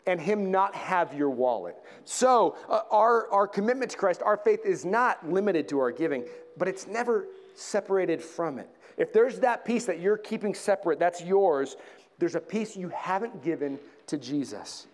and 0.07 0.19
him 0.19 0.51
not 0.51 0.73
have 0.75 1.13
your 1.13 1.29
wallet. 1.29 1.75
So, 2.05 2.55
uh, 2.69 2.81
our, 2.89 3.29
our 3.31 3.47
commitment 3.47 3.91
to 3.91 3.97
Christ, 3.97 4.21
our 4.23 4.37
faith 4.37 4.65
is 4.65 4.83
not 4.83 5.29
limited 5.29 5.67
to 5.69 5.79
our 5.79 5.91
giving, 5.91 6.25
but 6.57 6.67
it's 6.67 6.87
never 6.87 7.27
separated 7.55 8.21
from 8.21 8.57
it. 8.57 8.69
If 8.97 9.13
there's 9.13 9.39
that 9.39 9.63
piece 9.63 9.85
that 9.85 9.99
you're 9.99 10.17
keeping 10.17 10.53
separate, 10.53 10.99
that's 10.99 11.21
yours, 11.21 11.75
there's 12.19 12.35
a 12.35 12.39
piece 12.39 12.75
you 12.75 12.89
haven't 12.89 13.43
given 13.43 13.79
to 14.07 14.17
Jesus. 14.17 14.87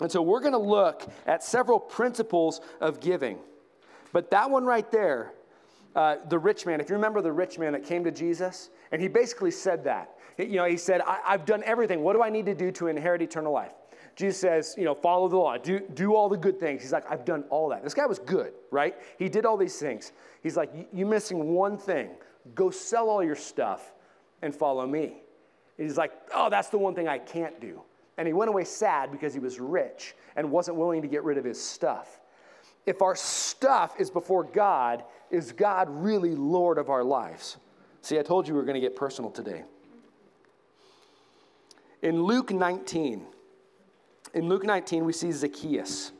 And 0.00 0.10
so, 0.10 0.22
we're 0.22 0.40
going 0.40 0.52
to 0.52 0.58
look 0.58 1.08
at 1.26 1.44
several 1.44 1.78
principles 1.78 2.60
of 2.80 3.00
giving. 3.00 3.38
But 4.12 4.30
that 4.32 4.50
one 4.50 4.64
right 4.64 4.90
there, 4.90 5.32
uh, 5.94 6.16
the 6.28 6.38
rich 6.38 6.66
man, 6.66 6.80
if 6.80 6.88
you 6.88 6.96
remember 6.96 7.22
the 7.22 7.32
rich 7.32 7.58
man 7.58 7.72
that 7.72 7.84
came 7.84 8.02
to 8.04 8.10
Jesus, 8.10 8.70
and 8.90 9.00
he 9.00 9.08
basically 9.08 9.50
said 9.50 9.84
that. 9.84 10.10
You 10.36 10.56
know, 10.56 10.64
he 10.64 10.76
said, 10.76 11.00
I've 11.02 11.44
done 11.44 11.62
everything. 11.64 12.02
What 12.02 12.14
do 12.14 12.22
I 12.22 12.30
need 12.30 12.46
to 12.46 12.54
do 12.54 12.72
to 12.72 12.88
inherit 12.88 13.22
eternal 13.22 13.52
life? 13.52 13.72
Jesus 14.16 14.40
says, 14.40 14.74
you 14.78 14.84
know, 14.84 14.94
follow 14.94 15.28
the 15.28 15.36
law, 15.36 15.56
do, 15.56 15.80
do 15.80 16.14
all 16.14 16.28
the 16.28 16.36
good 16.36 16.60
things. 16.60 16.82
He's 16.82 16.92
like, 16.92 17.10
I've 17.10 17.24
done 17.24 17.44
all 17.50 17.68
that. 17.70 17.82
This 17.82 17.94
guy 17.94 18.06
was 18.06 18.20
good, 18.20 18.52
right? 18.70 18.94
He 19.18 19.28
did 19.28 19.44
all 19.44 19.56
these 19.56 19.76
things. 19.76 20.12
He's 20.42 20.56
like, 20.56 20.70
you're 20.92 21.08
missing 21.08 21.52
one 21.54 21.76
thing. 21.76 22.10
Go 22.54 22.70
sell 22.70 23.10
all 23.10 23.24
your 23.24 23.34
stuff 23.34 23.92
and 24.42 24.54
follow 24.54 24.86
me. 24.86 25.22
he's 25.76 25.96
like, 25.96 26.12
oh, 26.34 26.48
that's 26.48 26.68
the 26.68 26.78
one 26.78 26.94
thing 26.94 27.08
I 27.08 27.18
can't 27.18 27.60
do. 27.60 27.82
And 28.16 28.28
he 28.28 28.32
went 28.32 28.48
away 28.48 28.64
sad 28.64 29.10
because 29.10 29.34
he 29.34 29.40
was 29.40 29.58
rich 29.58 30.14
and 30.36 30.50
wasn't 30.50 30.76
willing 30.76 31.02
to 31.02 31.08
get 31.08 31.24
rid 31.24 31.38
of 31.38 31.44
his 31.44 31.60
stuff. 31.60 32.20
If 32.86 33.02
our 33.02 33.16
stuff 33.16 33.94
is 33.98 34.10
before 34.10 34.44
God, 34.44 35.02
is 35.30 35.50
God 35.50 35.88
really 35.90 36.36
Lord 36.36 36.78
of 36.78 36.90
our 36.90 37.02
lives? 37.02 37.56
See, 38.02 38.18
I 38.18 38.22
told 38.22 38.46
you 38.46 38.54
we 38.54 38.60
were 38.60 38.66
going 38.66 38.80
to 38.80 38.86
get 38.86 38.94
personal 38.94 39.30
today. 39.30 39.64
In 42.02 42.22
Luke 42.22 42.52
19, 42.52 43.26
in 44.34 44.48
Luke 44.48 44.64
19, 44.64 45.04
we 45.04 45.12
see 45.12 45.32
Zacchaeus. 45.32 46.12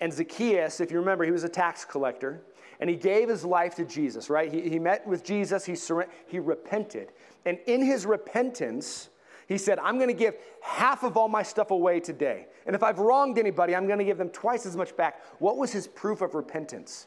And 0.00 0.12
Zacchaeus, 0.12 0.80
if 0.80 0.90
you 0.90 0.98
remember, 0.98 1.24
he 1.24 1.30
was 1.30 1.44
a 1.44 1.48
tax 1.48 1.84
collector 1.84 2.42
and 2.80 2.90
he 2.90 2.96
gave 2.96 3.28
his 3.28 3.44
life 3.44 3.76
to 3.76 3.84
Jesus, 3.84 4.28
right? 4.28 4.52
He, 4.52 4.68
he 4.68 4.78
met 4.78 5.06
with 5.06 5.24
Jesus, 5.24 5.64
he, 5.64 5.74
sur- 5.74 6.08
he 6.26 6.38
repented. 6.38 7.12
And 7.46 7.58
in 7.66 7.82
his 7.82 8.04
repentance, 8.04 9.08
he 9.48 9.58
said, 9.58 9.78
I'm 9.78 9.96
going 9.96 10.08
to 10.08 10.14
give 10.14 10.34
half 10.60 11.04
of 11.04 11.16
all 11.16 11.28
my 11.28 11.42
stuff 11.42 11.70
away 11.70 12.00
today. 12.00 12.46
And 12.66 12.74
if 12.74 12.82
I've 12.82 12.98
wronged 12.98 13.38
anybody, 13.38 13.74
I'm 13.76 13.86
going 13.86 13.98
to 13.98 14.04
give 14.04 14.18
them 14.18 14.30
twice 14.30 14.66
as 14.66 14.76
much 14.76 14.96
back. 14.96 15.22
What 15.38 15.56
was 15.56 15.72
his 15.72 15.86
proof 15.86 16.20
of 16.20 16.34
repentance? 16.34 17.06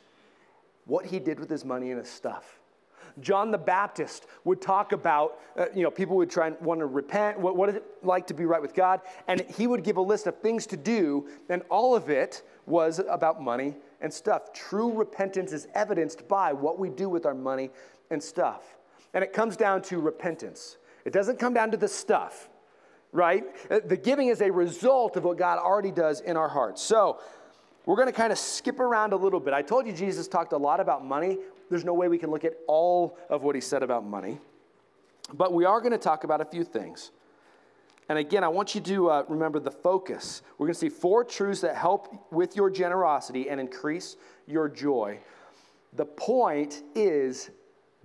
What 0.85 1.05
he 1.05 1.19
did 1.19 1.39
with 1.39 1.49
his 1.49 1.65
money 1.65 1.91
and 1.91 1.99
his 1.99 2.09
stuff. 2.09 2.56
John 3.21 3.51
the 3.51 3.57
Baptist 3.57 4.27
would 4.43 4.61
talk 4.61 4.91
about, 4.91 5.39
uh, 5.57 5.65
you 5.73 5.83
know, 5.83 5.91
people 5.91 6.15
would 6.17 6.29
try 6.29 6.47
and 6.47 6.59
want 6.61 6.79
to 6.79 6.85
repent. 6.85 7.39
What, 7.39 7.55
what 7.55 7.69
is 7.69 7.75
it 7.75 7.85
like 8.03 8.27
to 8.27 8.33
be 8.33 8.45
right 8.45 8.61
with 8.61 8.73
God? 8.73 9.01
And 9.27 9.41
he 9.41 9.67
would 9.67 9.83
give 9.83 9.97
a 9.97 10.01
list 10.01 10.27
of 10.27 10.39
things 10.39 10.65
to 10.67 10.77
do, 10.77 11.27
and 11.49 11.63
all 11.69 11.95
of 11.95 12.09
it 12.09 12.43
was 12.65 12.99
about 12.99 13.41
money 13.41 13.75
and 14.01 14.13
stuff. 14.13 14.53
True 14.53 14.91
repentance 14.93 15.51
is 15.51 15.67
evidenced 15.73 16.27
by 16.27 16.53
what 16.53 16.77
we 16.79 16.89
do 16.89 17.09
with 17.09 17.25
our 17.25 17.33
money 17.33 17.71
and 18.11 18.21
stuff. 18.21 18.77
And 19.13 19.23
it 19.23 19.33
comes 19.33 19.57
down 19.57 19.81
to 19.83 19.99
repentance. 19.99 20.77
It 21.05 21.13
doesn't 21.13 21.39
come 21.39 21.53
down 21.53 21.71
to 21.71 21.77
the 21.77 21.87
stuff, 21.87 22.49
right? 23.11 23.45
Uh, 23.71 23.79
the 23.85 23.97
giving 23.97 24.27
is 24.27 24.41
a 24.41 24.51
result 24.51 25.15
of 25.15 25.23
what 25.23 25.37
God 25.37 25.57
already 25.57 25.91
does 25.91 26.21
in 26.21 26.37
our 26.37 26.49
hearts. 26.49 26.81
So, 26.81 27.19
we're 27.87 27.95
going 27.95 28.09
to 28.09 28.13
kind 28.13 28.33
of 28.33 28.37
skip 28.37 28.81
around 28.81 29.13
a 29.13 29.15
little 29.15 29.39
bit. 29.39 29.53
I 29.53 29.61
told 29.61 29.87
you 29.87 29.93
Jesus 29.93 30.27
talked 30.27 30.51
a 30.51 30.57
lot 30.57 30.81
about 30.81 31.05
money 31.05 31.37
there's 31.69 31.85
no 31.85 31.93
way 31.93 32.07
we 32.07 32.17
can 32.17 32.31
look 32.31 32.45
at 32.45 32.53
all 32.67 33.17
of 33.29 33.43
what 33.43 33.55
he 33.55 33.61
said 33.61 33.83
about 33.83 34.05
money. 34.05 34.39
But 35.33 35.53
we 35.53 35.65
are 35.65 35.81
going 35.81 35.91
to 35.91 35.97
talk 35.97 36.23
about 36.23 36.41
a 36.41 36.45
few 36.45 36.63
things. 36.63 37.11
And 38.09 38.17
again, 38.17 38.43
I 38.43 38.47
want 38.47 38.73
you 38.73 38.81
to 38.81 39.09
uh, 39.09 39.23
remember 39.27 39.59
the 39.59 39.71
focus. 39.71 40.41
We're 40.57 40.67
going 40.67 40.75
to 40.75 40.79
see 40.79 40.89
four 40.89 41.25
truths 41.25 41.61
that 41.61 41.75
help 41.75 42.31
with 42.31 42.55
your 42.55 42.69
generosity 42.69 43.49
and 43.49 43.59
increase 43.59 44.15
your 44.45 44.69
joy. 44.69 45.19
The 45.93 46.05
point 46.05 46.83
is 46.95 47.49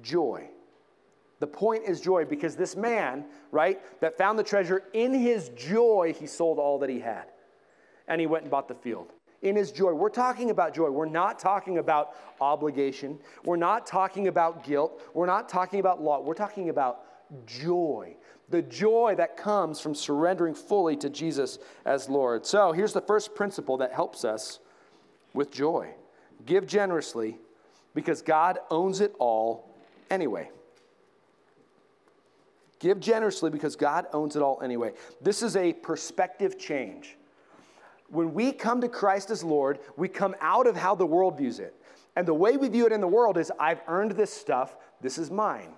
joy. 0.01 0.49
The 1.39 1.47
point 1.47 1.85
is 1.87 2.01
joy 2.01 2.25
because 2.25 2.57
this 2.57 2.75
man, 2.75 3.25
right, 3.53 3.81
that 4.01 4.19
found 4.19 4.39
the 4.39 4.45
treasure, 4.45 4.85
in 4.93 5.15
his 5.15 5.51
joy, 5.51 6.15
he 6.19 6.27
sold 6.27 6.59
all 6.59 6.81
that 6.81 6.91
he 6.91 6.99
had. 6.99 7.27
And 8.09 8.21
he 8.21 8.27
went 8.27 8.43
and 8.43 8.51
bought 8.51 8.67
the 8.67 8.75
field 8.75 9.13
in 9.43 9.57
his 9.57 9.73
joy. 9.73 9.93
We're 9.93 10.09
talking 10.09 10.51
about 10.51 10.75
joy. 10.75 10.89
We're 10.91 11.07
not 11.07 11.39
talking 11.39 11.79
about 11.79 12.15
obligation. 12.41 13.19
We're 13.45 13.57
not 13.57 13.87
talking 13.87 14.29
about 14.29 14.65
guilt. 14.65 15.03
We're 15.15 15.27
not 15.27 15.49
talking 15.49 15.81
about 15.81 16.01
law. 16.01 16.21
We're 16.21 16.35
talking 16.35 16.69
about 16.69 17.01
joy. 17.47 18.17
The 18.51 18.63
joy 18.63 19.15
that 19.17 19.37
comes 19.37 19.81
from 19.81 19.95
surrendering 19.95 20.55
fully 20.55 20.97
to 20.97 21.11
Jesus 21.11 21.59
as 21.85 22.09
Lord. 22.09 22.47
So 22.47 22.73
here's 22.73 22.93
the 22.93 23.01
first 23.01 23.35
principle 23.35 23.77
that 23.79 23.93
helps 23.93 24.25
us 24.25 24.61
with 25.35 25.51
joy 25.51 25.95
give 26.45 26.67
generously 26.67 27.39
because 27.95 28.21
God 28.21 28.59
owns 28.71 29.01
it 29.01 29.15
all 29.19 29.71
anyway. 30.11 30.51
Give 32.81 32.99
generously 32.99 33.49
because 33.49 33.77
God 33.77 34.07
owns 34.13 34.35
it 34.35 34.43
all 34.43 34.61
anyway. 34.61 34.93
This 35.21 35.43
is 35.43 35.55
a 35.55 35.73
perspective 35.73 36.59
change 36.59 37.17
when 38.13 38.35
we 38.35 38.53
come 38.53 38.83
to 38.83 38.89
Christ 38.89 39.31
as 39.31 39.43
Lord, 39.43 39.79
we 39.97 40.07
come 40.07 40.37
out 40.43 40.67
of 40.67 40.77
how 40.77 40.95
the 40.95 41.07
world 41.07 41.39
views 41.39 41.59
it. 41.59 41.75
And 42.15 42.29
the 42.29 42.35
way 42.35 42.59
we 42.59 42.69
view 42.69 42.85
it 42.85 42.93
in 42.93 43.01
the 43.01 43.09
world 43.09 43.39
is 43.39 43.51
I've 43.59 43.81
earned 43.89 44.13
this 44.13 44.31
stuff, 44.33 44.77
this 45.01 45.17
is 45.17 45.31
mine. 45.31 45.73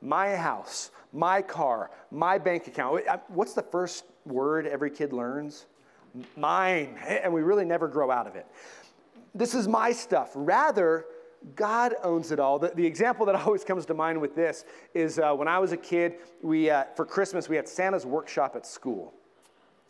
My 0.00 0.36
house, 0.36 0.92
my 1.12 1.42
car, 1.42 1.90
my 2.12 2.38
bank 2.38 2.68
account. 2.68 3.02
What's 3.26 3.54
the 3.54 3.62
first 3.62 4.04
word 4.24 4.68
every 4.68 4.90
kid 4.90 5.12
learns? 5.12 5.66
Mine. 6.36 6.96
And 7.06 7.34
we 7.34 7.42
really 7.42 7.64
never 7.64 7.88
grow 7.88 8.10
out 8.10 8.28
of 8.28 8.36
it. 8.36 8.46
This 9.34 9.52
is 9.52 9.66
my 9.66 9.90
stuff. 9.90 10.30
Rather, 10.36 11.06
God 11.56 11.94
owns 12.04 12.30
it 12.30 12.38
all. 12.38 12.60
The, 12.60 12.68
the, 12.68 12.86
example 12.86 13.26
that 13.26 13.34
always 13.46 13.64
comes 13.64 13.84
to 13.86 13.94
mind 13.94 14.20
with 14.20 14.36
this 14.36 14.64
is 14.94 15.18
uh, 15.18 15.34
when 15.34 15.48
I 15.48 15.58
was 15.58 15.72
a 15.72 15.76
kid, 15.76 16.18
we, 16.40 16.70
uh, 16.70 16.84
for 16.94 17.04
Christmas, 17.04 17.48
we 17.48 17.56
had 17.56 17.68
Santa's 17.68 18.06
workshop 18.06 18.54
at 18.54 18.64
school. 18.64 19.12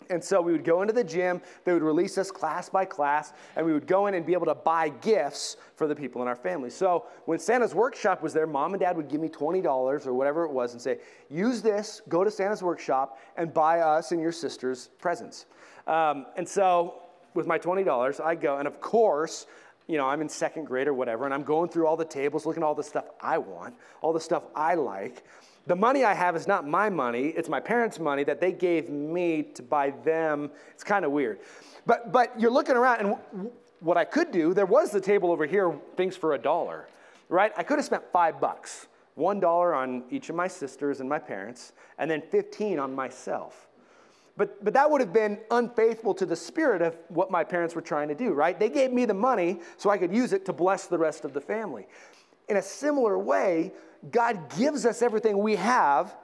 And 0.08 0.22
so 0.22 0.40
we 0.40 0.52
would 0.52 0.64
go 0.64 0.82
into 0.82 0.94
the 0.94 1.04
gym, 1.04 1.40
they 1.64 1.72
would 1.72 1.82
release 1.82 2.16
us 2.18 2.30
class 2.30 2.68
by 2.68 2.84
class, 2.84 3.32
and 3.56 3.66
we 3.66 3.72
would 3.72 3.86
go 3.86 4.06
in 4.06 4.14
and 4.14 4.24
be 4.24 4.32
able 4.32 4.46
to 4.46 4.54
buy 4.54 4.88
gifts 4.88 5.56
for 5.76 5.86
the 5.86 5.94
people 5.94 6.22
in 6.22 6.28
our 6.28 6.36
family. 6.36 6.70
So 6.70 7.06
when 7.26 7.38
Santa's 7.38 7.74
workshop 7.74 8.22
was 8.22 8.32
there, 8.32 8.46
mom 8.46 8.72
and 8.72 8.80
dad 8.80 8.96
would 8.96 9.08
give 9.08 9.20
me 9.20 9.28
$20 9.28 10.06
or 10.06 10.14
whatever 10.14 10.44
it 10.44 10.50
was 10.50 10.72
and 10.72 10.80
say, 10.80 10.98
use 11.28 11.62
this, 11.62 12.02
go 12.08 12.24
to 12.24 12.30
Santa's 12.30 12.62
workshop, 12.62 13.18
and 13.36 13.52
buy 13.52 13.80
us 13.80 14.12
and 14.12 14.20
your 14.20 14.32
sisters 14.32 14.90
presents. 14.98 15.46
Um, 15.86 16.26
and 16.36 16.48
so 16.48 17.02
with 17.34 17.46
my 17.46 17.58
$20, 17.58 18.20
I 18.20 18.34
go, 18.34 18.58
and 18.58 18.66
of 18.66 18.80
course, 18.80 19.46
you 19.86 19.96
know, 19.96 20.06
I'm 20.06 20.20
in 20.20 20.28
second 20.28 20.66
grade 20.66 20.86
or 20.86 20.94
whatever, 20.94 21.24
and 21.24 21.34
I'm 21.34 21.42
going 21.42 21.68
through 21.68 21.86
all 21.86 21.96
the 21.96 22.04
tables, 22.04 22.46
looking 22.46 22.62
at 22.62 22.66
all 22.66 22.76
the 22.76 22.82
stuff 22.82 23.06
I 23.20 23.38
want, 23.38 23.74
all 24.02 24.12
the 24.12 24.20
stuff 24.20 24.44
I 24.54 24.74
like. 24.74 25.24
The 25.66 25.76
money 25.76 26.04
I 26.04 26.14
have 26.14 26.36
is 26.36 26.46
not 26.46 26.66
my 26.66 26.88
money, 26.88 27.28
it's 27.28 27.48
my 27.48 27.60
parents' 27.60 27.98
money 27.98 28.24
that 28.24 28.40
they 28.40 28.52
gave 28.52 28.88
me 28.88 29.42
to 29.54 29.62
buy 29.62 29.90
them. 30.04 30.50
It's 30.72 30.84
kind 30.84 31.04
of 31.04 31.12
weird. 31.12 31.40
But, 31.86 32.12
but 32.12 32.38
you're 32.40 32.50
looking 32.50 32.76
around, 32.76 33.00
and 33.00 33.16
w- 33.32 33.50
what 33.80 33.96
I 33.96 34.04
could 34.04 34.32
do, 34.32 34.54
there 34.54 34.66
was 34.66 34.90
the 34.90 35.00
table 35.00 35.30
over 35.30 35.46
here, 35.46 35.78
things 35.96 36.16
for 36.16 36.34
a 36.34 36.38
dollar, 36.38 36.88
right? 37.28 37.52
I 37.56 37.62
could 37.62 37.78
have 37.78 37.84
spent 37.84 38.04
five 38.12 38.40
bucks, 38.40 38.88
one 39.14 39.38
dollar 39.38 39.74
on 39.74 40.04
each 40.10 40.30
of 40.30 40.36
my 40.36 40.48
sisters 40.48 41.00
and 41.00 41.08
my 41.08 41.18
parents, 41.18 41.72
and 41.98 42.10
then 42.10 42.22
15 42.22 42.78
on 42.78 42.94
myself. 42.94 43.68
But, 44.36 44.64
but 44.64 44.72
that 44.72 44.90
would 44.90 45.02
have 45.02 45.12
been 45.12 45.38
unfaithful 45.50 46.14
to 46.14 46.24
the 46.24 46.36
spirit 46.36 46.80
of 46.80 46.96
what 47.08 47.30
my 47.30 47.44
parents 47.44 47.74
were 47.74 47.82
trying 47.82 48.08
to 48.08 48.14
do, 48.14 48.32
right? 48.32 48.58
They 48.58 48.70
gave 48.70 48.92
me 48.92 49.04
the 49.04 49.14
money 49.14 49.60
so 49.76 49.90
I 49.90 49.98
could 49.98 50.14
use 50.14 50.32
it 50.32 50.46
to 50.46 50.52
bless 50.52 50.86
the 50.86 50.96
rest 50.96 51.24
of 51.26 51.34
the 51.34 51.40
family. 51.40 51.86
In 52.48 52.56
a 52.56 52.62
similar 52.62 53.18
way, 53.18 53.72
God 54.10 54.56
gives 54.56 54.86
us 54.86 55.02
everything 55.02 55.38
we 55.38 55.56
have, 55.56 56.16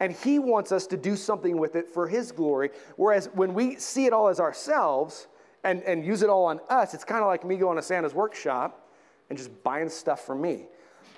and 0.00 0.12
He 0.12 0.38
wants 0.38 0.72
us 0.72 0.86
to 0.88 0.96
do 0.96 1.14
something 1.16 1.58
with 1.58 1.76
it 1.76 1.88
for 1.88 2.08
His 2.08 2.32
glory. 2.32 2.70
Whereas 2.96 3.28
when 3.34 3.54
we 3.54 3.76
see 3.76 4.06
it 4.06 4.12
all 4.12 4.28
as 4.28 4.40
ourselves 4.40 5.28
and, 5.62 5.82
and 5.82 6.04
use 6.04 6.22
it 6.22 6.28
all 6.30 6.46
on 6.46 6.60
us, 6.68 6.94
it's 6.94 7.04
kind 7.04 7.20
of 7.20 7.26
like 7.26 7.44
me 7.44 7.56
going 7.56 7.76
to 7.76 7.82
Santa's 7.82 8.14
workshop 8.14 8.88
and 9.28 9.38
just 9.38 9.62
buying 9.62 9.88
stuff 9.88 10.26
for 10.26 10.34
me. 10.34 10.66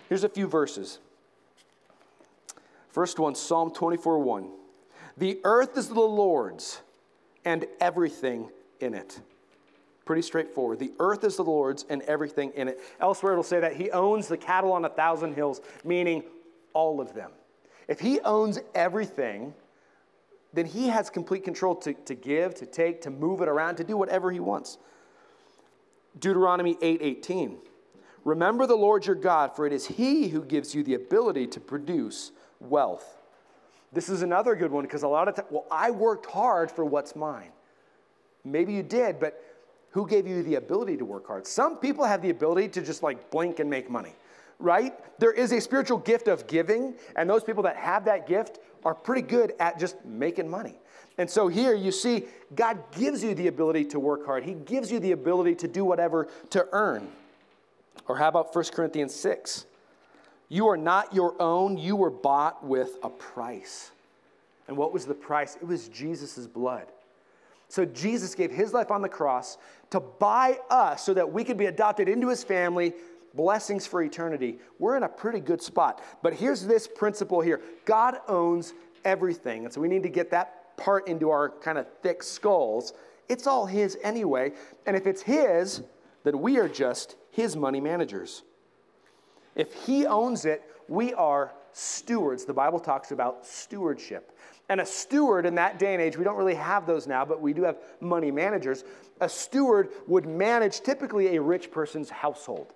Here's 0.08 0.24
a 0.24 0.28
few 0.28 0.46
verses. 0.46 0.98
First 2.90 3.18
one, 3.18 3.34
Psalm 3.34 3.72
24 3.72 4.18
1. 4.18 4.50
The 5.16 5.40
earth 5.44 5.78
is 5.78 5.88
the 5.88 6.00
Lord's 6.00 6.80
and 7.44 7.66
everything 7.80 8.50
in 8.80 8.94
it. 8.94 9.20
Pretty 10.04 10.22
straightforward. 10.22 10.78
The 10.78 10.92
earth 10.98 11.22
is 11.24 11.36
the 11.36 11.44
Lord's 11.44 11.84
and 11.88 12.02
everything 12.02 12.52
in 12.56 12.68
it. 12.68 12.80
Elsewhere, 13.00 13.32
it'll 13.32 13.44
say 13.44 13.60
that 13.60 13.76
He 13.76 13.90
owns 13.90 14.28
the 14.28 14.36
cattle 14.36 14.72
on 14.72 14.84
a 14.84 14.88
thousand 14.88 15.34
hills, 15.34 15.60
meaning 15.84 16.24
all 16.72 17.00
of 17.00 17.14
them. 17.14 17.30
If 17.86 18.00
He 18.00 18.20
owns 18.20 18.58
everything, 18.74 19.54
then 20.52 20.66
He 20.66 20.88
has 20.88 21.08
complete 21.08 21.44
control 21.44 21.76
to, 21.76 21.94
to 21.94 22.14
give, 22.14 22.54
to 22.56 22.66
take, 22.66 23.02
to 23.02 23.10
move 23.10 23.42
it 23.42 23.48
around, 23.48 23.76
to 23.76 23.84
do 23.84 23.96
whatever 23.96 24.32
He 24.32 24.40
wants. 24.40 24.78
Deuteronomy 26.18 26.76
8 26.82 27.28
Remember 28.24 28.66
the 28.66 28.76
Lord 28.76 29.06
your 29.06 29.16
God, 29.16 29.54
for 29.54 29.66
it 29.66 29.72
is 29.72 29.86
He 29.86 30.28
who 30.28 30.44
gives 30.44 30.74
you 30.74 30.82
the 30.82 30.94
ability 30.94 31.46
to 31.48 31.60
produce 31.60 32.32
wealth. 32.60 33.18
This 33.92 34.08
is 34.08 34.22
another 34.22 34.54
good 34.54 34.70
one 34.70 34.84
because 34.84 35.02
a 35.02 35.08
lot 35.08 35.28
of 35.28 35.36
times, 35.36 35.48
well, 35.50 35.66
I 35.70 35.90
worked 35.90 36.26
hard 36.26 36.70
for 36.70 36.84
what's 36.84 37.14
mine. 37.14 37.50
Maybe 38.44 38.72
you 38.72 38.82
did, 38.82 39.20
but 39.20 39.40
who 39.92 40.06
gave 40.06 40.26
you 40.26 40.42
the 40.42 40.56
ability 40.56 40.96
to 40.96 41.04
work 41.04 41.26
hard? 41.26 41.46
Some 41.46 41.76
people 41.76 42.04
have 42.04 42.20
the 42.20 42.30
ability 42.30 42.68
to 42.68 42.82
just 42.82 43.02
like 43.02 43.30
blink 43.30 43.60
and 43.60 43.70
make 43.70 43.88
money, 43.88 44.14
right? 44.58 44.94
There 45.20 45.32
is 45.32 45.52
a 45.52 45.60
spiritual 45.60 45.98
gift 45.98 46.28
of 46.28 46.46
giving, 46.46 46.94
and 47.16 47.30
those 47.30 47.44
people 47.44 47.62
that 47.62 47.76
have 47.76 48.04
that 48.06 48.26
gift 48.26 48.58
are 48.84 48.94
pretty 48.94 49.22
good 49.22 49.54
at 49.60 49.78
just 49.78 50.02
making 50.04 50.48
money. 50.48 50.74
And 51.18 51.30
so 51.30 51.46
here 51.46 51.74
you 51.74 51.92
see 51.92 52.24
God 52.54 52.78
gives 52.92 53.22
you 53.22 53.34
the 53.34 53.46
ability 53.48 53.84
to 53.86 54.00
work 54.00 54.24
hard. 54.26 54.44
He 54.44 54.54
gives 54.54 54.90
you 54.90 54.98
the 54.98 55.12
ability 55.12 55.54
to 55.56 55.68
do 55.68 55.84
whatever 55.84 56.28
to 56.50 56.66
earn. 56.72 57.08
Or 58.08 58.16
how 58.16 58.28
about 58.28 58.54
1 58.54 58.64
Corinthians 58.72 59.14
6? 59.14 59.66
You 60.48 60.68
are 60.68 60.76
not 60.76 61.14
your 61.14 61.40
own, 61.40 61.78
you 61.78 61.96
were 61.96 62.10
bought 62.10 62.64
with 62.64 62.98
a 63.02 63.08
price. 63.08 63.90
And 64.68 64.76
what 64.76 64.92
was 64.92 65.06
the 65.06 65.14
price? 65.14 65.56
It 65.56 65.66
was 65.66 65.88
Jesus' 65.88 66.46
blood. 66.46 66.86
So 67.72 67.86
Jesus 67.86 68.34
gave 68.34 68.50
his 68.50 68.74
life 68.74 68.90
on 68.90 69.00
the 69.00 69.08
cross 69.08 69.56
to 69.88 69.98
buy 69.98 70.58
us 70.68 71.06
so 71.06 71.14
that 71.14 71.32
we 71.32 71.42
could 71.42 71.56
be 71.56 71.64
adopted 71.66 72.06
into 72.06 72.28
his 72.28 72.44
family, 72.44 72.92
blessings 73.32 73.86
for 73.86 74.02
eternity. 74.02 74.58
We're 74.78 74.98
in 74.98 75.04
a 75.04 75.08
pretty 75.08 75.40
good 75.40 75.62
spot. 75.62 76.04
But 76.22 76.34
here's 76.34 76.66
this 76.66 76.86
principle 76.86 77.40
here 77.40 77.62
God 77.86 78.18
owns 78.28 78.74
everything. 79.06 79.64
And 79.64 79.72
so 79.72 79.80
we 79.80 79.88
need 79.88 80.02
to 80.02 80.10
get 80.10 80.30
that 80.32 80.76
part 80.76 81.08
into 81.08 81.30
our 81.30 81.48
kind 81.48 81.78
of 81.78 81.86
thick 82.02 82.22
skulls. 82.22 82.92
It's 83.30 83.46
all 83.46 83.64
his 83.64 83.96
anyway. 84.02 84.52
And 84.84 84.94
if 84.94 85.06
it's 85.06 85.22
his, 85.22 85.80
then 86.24 86.42
we 86.42 86.58
are 86.58 86.68
just 86.68 87.16
his 87.30 87.56
money 87.56 87.80
managers. 87.80 88.42
If 89.56 89.72
he 89.86 90.04
owns 90.04 90.44
it, 90.44 90.62
we 90.88 91.14
are 91.14 91.54
stewards. 91.72 92.44
The 92.44 92.52
Bible 92.52 92.78
talks 92.78 93.12
about 93.12 93.46
stewardship. 93.46 94.36
And 94.68 94.80
a 94.80 94.86
steward 94.86 95.44
in 95.44 95.56
that 95.56 95.78
day 95.78 95.92
and 95.92 96.02
age, 96.02 96.16
we 96.16 96.24
don't 96.24 96.36
really 96.36 96.54
have 96.54 96.86
those 96.86 97.06
now, 97.06 97.24
but 97.24 97.40
we 97.40 97.52
do 97.52 97.62
have 97.62 97.78
money 98.00 98.30
managers. 98.30 98.84
A 99.20 99.28
steward 99.28 99.90
would 100.06 100.26
manage 100.26 100.80
typically 100.80 101.36
a 101.36 101.42
rich 101.42 101.70
person's 101.70 102.10
household. 102.10 102.72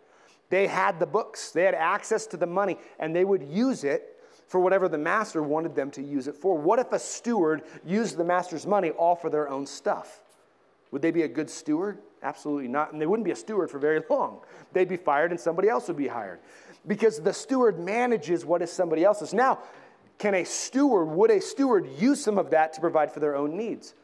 They 0.50 0.66
had 0.66 1.00
the 1.00 1.06
books, 1.06 1.50
they 1.50 1.64
had 1.64 1.74
access 1.74 2.26
to 2.28 2.36
the 2.36 2.46
money, 2.46 2.78
and 2.98 3.14
they 3.14 3.24
would 3.24 3.42
use 3.42 3.84
it 3.84 4.20
for 4.46 4.60
whatever 4.60 4.88
the 4.88 4.98
master 4.98 5.42
wanted 5.42 5.74
them 5.74 5.90
to 5.92 6.02
use 6.02 6.28
it 6.28 6.36
for. 6.36 6.56
What 6.56 6.78
if 6.78 6.92
a 6.92 6.98
steward 6.98 7.62
used 7.84 8.16
the 8.16 8.24
master's 8.24 8.66
money 8.66 8.90
all 8.90 9.16
for 9.16 9.28
their 9.28 9.48
own 9.48 9.66
stuff? 9.66 10.20
Would 10.92 11.02
they 11.02 11.10
be 11.10 11.22
a 11.22 11.28
good 11.28 11.50
steward? 11.50 11.98
Absolutely 12.22 12.68
not. 12.68 12.92
And 12.92 13.00
they 13.00 13.06
wouldn't 13.06 13.24
be 13.24 13.32
a 13.32 13.36
steward 13.36 13.70
for 13.70 13.78
very 13.78 14.02
long. 14.10 14.40
They'd 14.72 14.88
be 14.88 14.96
fired 14.96 15.30
and 15.30 15.40
somebody 15.40 15.68
else 15.68 15.88
would 15.88 15.96
be 15.96 16.08
hired 16.08 16.38
because 16.86 17.20
the 17.20 17.32
steward 17.32 17.78
manages 17.78 18.44
what 18.44 18.62
is 18.62 18.70
somebody 18.70 19.04
else's. 19.04 19.34
Now, 19.34 19.58
can 20.18 20.34
a 20.34 20.44
steward, 20.44 21.06
would 21.06 21.30
a 21.30 21.40
steward 21.40 21.88
use 21.98 22.22
some 22.22 22.38
of 22.38 22.50
that 22.50 22.72
to 22.74 22.80
provide 22.80 23.12
for 23.12 23.20
their 23.20 23.36
own 23.36 23.56
needs? 23.56 23.94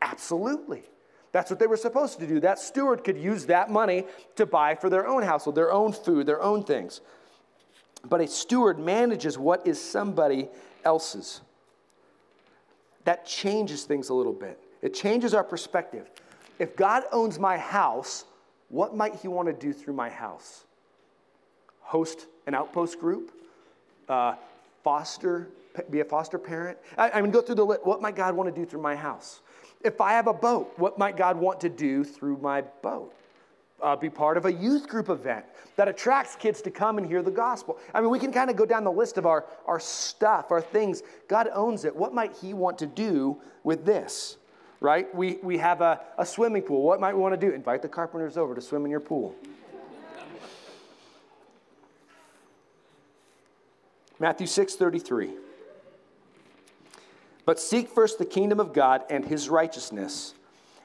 Absolutely. 0.00 0.82
That's 1.30 1.50
what 1.50 1.58
they 1.58 1.66
were 1.66 1.78
supposed 1.78 2.18
to 2.20 2.26
do. 2.26 2.40
That 2.40 2.58
steward 2.58 3.04
could 3.04 3.16
use 3.16 3.46
that 3.46 3.70
money 3.70 4.04
to 4.36 4.44
buy 4.44 4.74
for 4.74 4.90
their 4.90 5.06
own 5.06 5.22
household, 5.22 5.56
their 5.56 5.72
own 5.72 5.92
food, 5.92 6.26
their 6.26 6.42
own 6.42 6.62
things. 6.62 7.00
But 8.08 8.20
a 8.20 8.26
steward 8.26 8.78
manages 8.78 9.38
what 9.38 9.66
is 9.66 9.80
somebody 9.80 10.48
else's. 10.84 11.40
That 13.04 13.24
changes 13.24 13.84
things 13.84 14.10
a 14.10 14.14
little 14.14 14.32
bit. 14.32 14.58
It 14.82 14.92
changes 14.92 15.32
our 15.32 15.44
perspective. 15.44 16.10
If 16.58 16.76
God 16.76 17.04
owns 17.12 17.38
my 17.38 17.56
house, 17.56 18.24
what 18.68 18.94
might 18.94 19.14
He 19.16 19.28
want 19.28 19.48
to 19.48 19.54
do 19.54 19.72
through 19.72 19.94
my 19.94 20.10
house? 20.10 20.64
Host 21.92 22.26
an 22.46 22.54
outpost 22.54 22.98
group? 22.98 23.32
Uh, 24.08 24.34
foster, 24.82 25.50
be 25.90 26.00
a 26.00 26.04
foster 26.06 26.38
parent? 26.38 26.78
I, 26.96 27.10
I 27.10 27.20
mean, 27.20 27.30
go 27.30 27.42
through 27.42 27.56
the 27.56 27.66
list. 27.66 27.84
What 27.84 28.00
might 28.00 28.16
God 28.16 28.34
want 28.34 28.52
to 28.52 28.60
do 28.60 28.66
through 28.66 28.80
my 28.80 28.96
house? 28.96 29.42
If 29.82 30.00
I 30.00 30.12
have 30.12 30.26
a 30.26 30.32
boat, 30.32 30.72
what 30.78 30.98
might 30.98 31.18
God 31.18 31.36
want 31.36 31.60
to 31.60 31.68
do 31.68 32.02
through 32.02 32.38
my 32.38 32.62
boat? 32.62 33.12
Uh, 33.82 33.94
be 33.94 34.08
part 34.08 34.38
of 34.38 34.46
a 34.46 34.52
youth 34.52 34.88
group 34.88 35.10
event 35.10 35.44
that 35.76 35.86
attracts 35.86 36.34
kids 36.34 36.62
to 36.62 36.70
come 36.70 36.96
and 36.96 37.06
hear 37.06 37.20
the 37.20 37.30
gospel. 37.30 37.78
I 37.92 38.00
mean, 38.00 38.08
we 38.08 38.18
can 38.18 38.32
kind 38.32 38.48
of 38.48 38.56
go 38.56 38.64
down 38.64 38.84
the 38.84 38.90
list 38.90 39.18
of 39.18 39.26
our, 39.26 39.44
our 39.66 39.78
stuff, 39.78 40.50
our 40.50 40.62
things. 40.62 41.02
God 41.28 41.50
owns 41.52 41.84
it. 41.84 41.94
What 41.94 42.14
might 42.14 42.34
He 42.40 42.54
want 42.54 42.78
to 42.78 42.86
do 42.86 43.36
with 43.64 43.84
this? 43.84 44.38
Right? 44.80 45.14
We, 45.14 45.40
we 45.42 45.58
have 45.58 45.82
a, 45.82 46.00
a 46.16 46.24
swimming 46.24 46.62
pool. 46.62 46.84
What 46.84 47.00
might 47.00 47.14
we 47.14 47.20
want 47.20 47.38
to 47.38 47.46
do? 47.46 47.52
Invite 47.54 47.82
the 47.82 47.88
carpenters 47.88 48.38
over 48.38 48.54
to 48.54 48.62
swim 48.62 48.86
in 48.86 48.90
your 48.90 49.00
pool. 49.00 49.34
Matthew 54.22 54.46
6 54.46 54.76
33. 54.76 55.30
But 57.44 57.58
seek 57.58 57.88
first 57.88 58.20
the 58.20 58.24
kingdom 58.24 58.60
of 58.60 58.72
God 58.72 59.02
and 59.10 59.24
his 59.24 59.48
righteousness, 59.48 60.34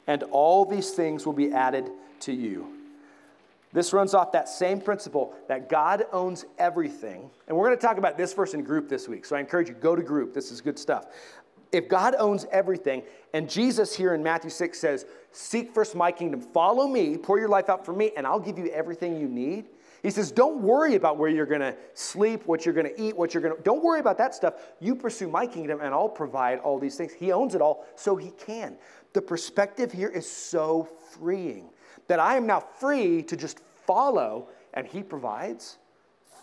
and 0.07 0.23
all 0.23 0.65
these 0.65 0.89
things 0.89 1.23
will 1.23 1.33
be 1.33 1.53
added 1.53 1.91
to 2.21 2.33
you. 2.33 2.73
This 3.73 3.93
runs 3.93 4.15
off 4.15 4.31
that 4.31 4.49
same 4.49 4.81
principle 4.81 5.35
that 5.47 5.69
God 5.69 6.05
owns 6.11 6.45
everything. 6.57 7.29
And 7.47 7.55
we're 7.55 7.67
going 7.67 7.77
to 7.77 7.85
talk 7.85 7.99
about 7.99 8.17
this 8.17 8.33
verse 8.33 8.55
in 8.55 8.63
group 8.63 8.89
this 8.89 9.07
week. 9.07 9.23
So 9.23 9.35
I 9.35 9.39
encourage 9.39 9.69
you, 9.69 9.75
go 9.75 9.95
to 9.95 10.01
group. 10.01 10.33
This 10.33 10.51
is 10.51 10.59
good 10.59 10.79
stuff. 10.79 11.05
If 11.71 11.89
God 11.89 12.15
owns 12.17 12.45
everything, 12.51 13.03
and 13.33 13.49
Jesus 13.49 13.95
here 13.95 14.13
in 14.13 14.23
Matthew 14.23 14.49
6 14.49 14.79
says, 14.79 15.05
Seek 15.31 15.73
first 15.73 15.95
my 15.95 16.11
kingdom, 16.11 16.41
follow 16.41 16.87
me, 16.87 17.17
pour 17.17 17.39
your 17.39 17.49
life 17.49 17.69
out 17.69 17.85
for 17.85 17.93
me, 17.93 18.11
and 18.15 18.25
I'll 18.25 18.39
give 18.39 18.57
you 18.57 18.67
everything 18.67 19.19
you 19.19 19.27
need. 19.27 19.65
He 20.01 20.09
says, 20.09 20.31
Don't 20.31 20.61
worry 20.61 20.95
about 20.95 21.17
where 21.17 21.29
you're 21.29 21.45
to 21.45 21.75
sleep, 21.93 22.45
what 22.45 22.65
you're 22.65 22.73
to 22.75 23.01
eat, 23.01 23.15
what 23.17 23.33
you're 23.33 23.43
to. 23.43 23.61
Don't 23.63 23.83
worry 23.83 23.99
about 23.99 24.17
that 24.19 24.33
stuff. 24.33 24.53
You 24.79 24.95
pursue 24.95 25.27
my 25.27 25.45
kingdom, 25.45 25.79
and 25.81 25.93
I'll 25.93 26.09
provide 26.09 26.59
all 26.59 26.79
these 26.79 26.95
things. 26.95 27.11
He 27.11 27.31
owns 27.31 27.55
it 27.55 27.61
all, 27.61 27.85
so 27.95 28.15
he 28.15 28.31
can. 28.31 28.77
The 29.13 29.21
perspective 29.21 29.91
here 29.91 30.09
is 30.09 30.29
so 30.29 30.87
freeing 31.11 31.69
that 32.07 32.19
I 32.19 32.37
am 32.37 32.47
now 32.47 32.59
free 32.59 33.21
to 33.23 33.35
just 33.35 33.59
follow, 33.85 34.47
and 34.73 34.87
he 34.87 35.03
provides 35.03 35.77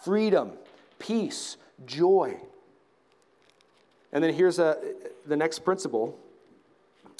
freedom, 0.02 0.52
peace, 0.98 1.56
joy. 1.86 2.36
And 4.14 4.22
then 4.22 4.32
here's 4.32 4.60
a, 4.60 4.78
the 5.26 5.36
next 5.36 5.60
principle 5.60 6.18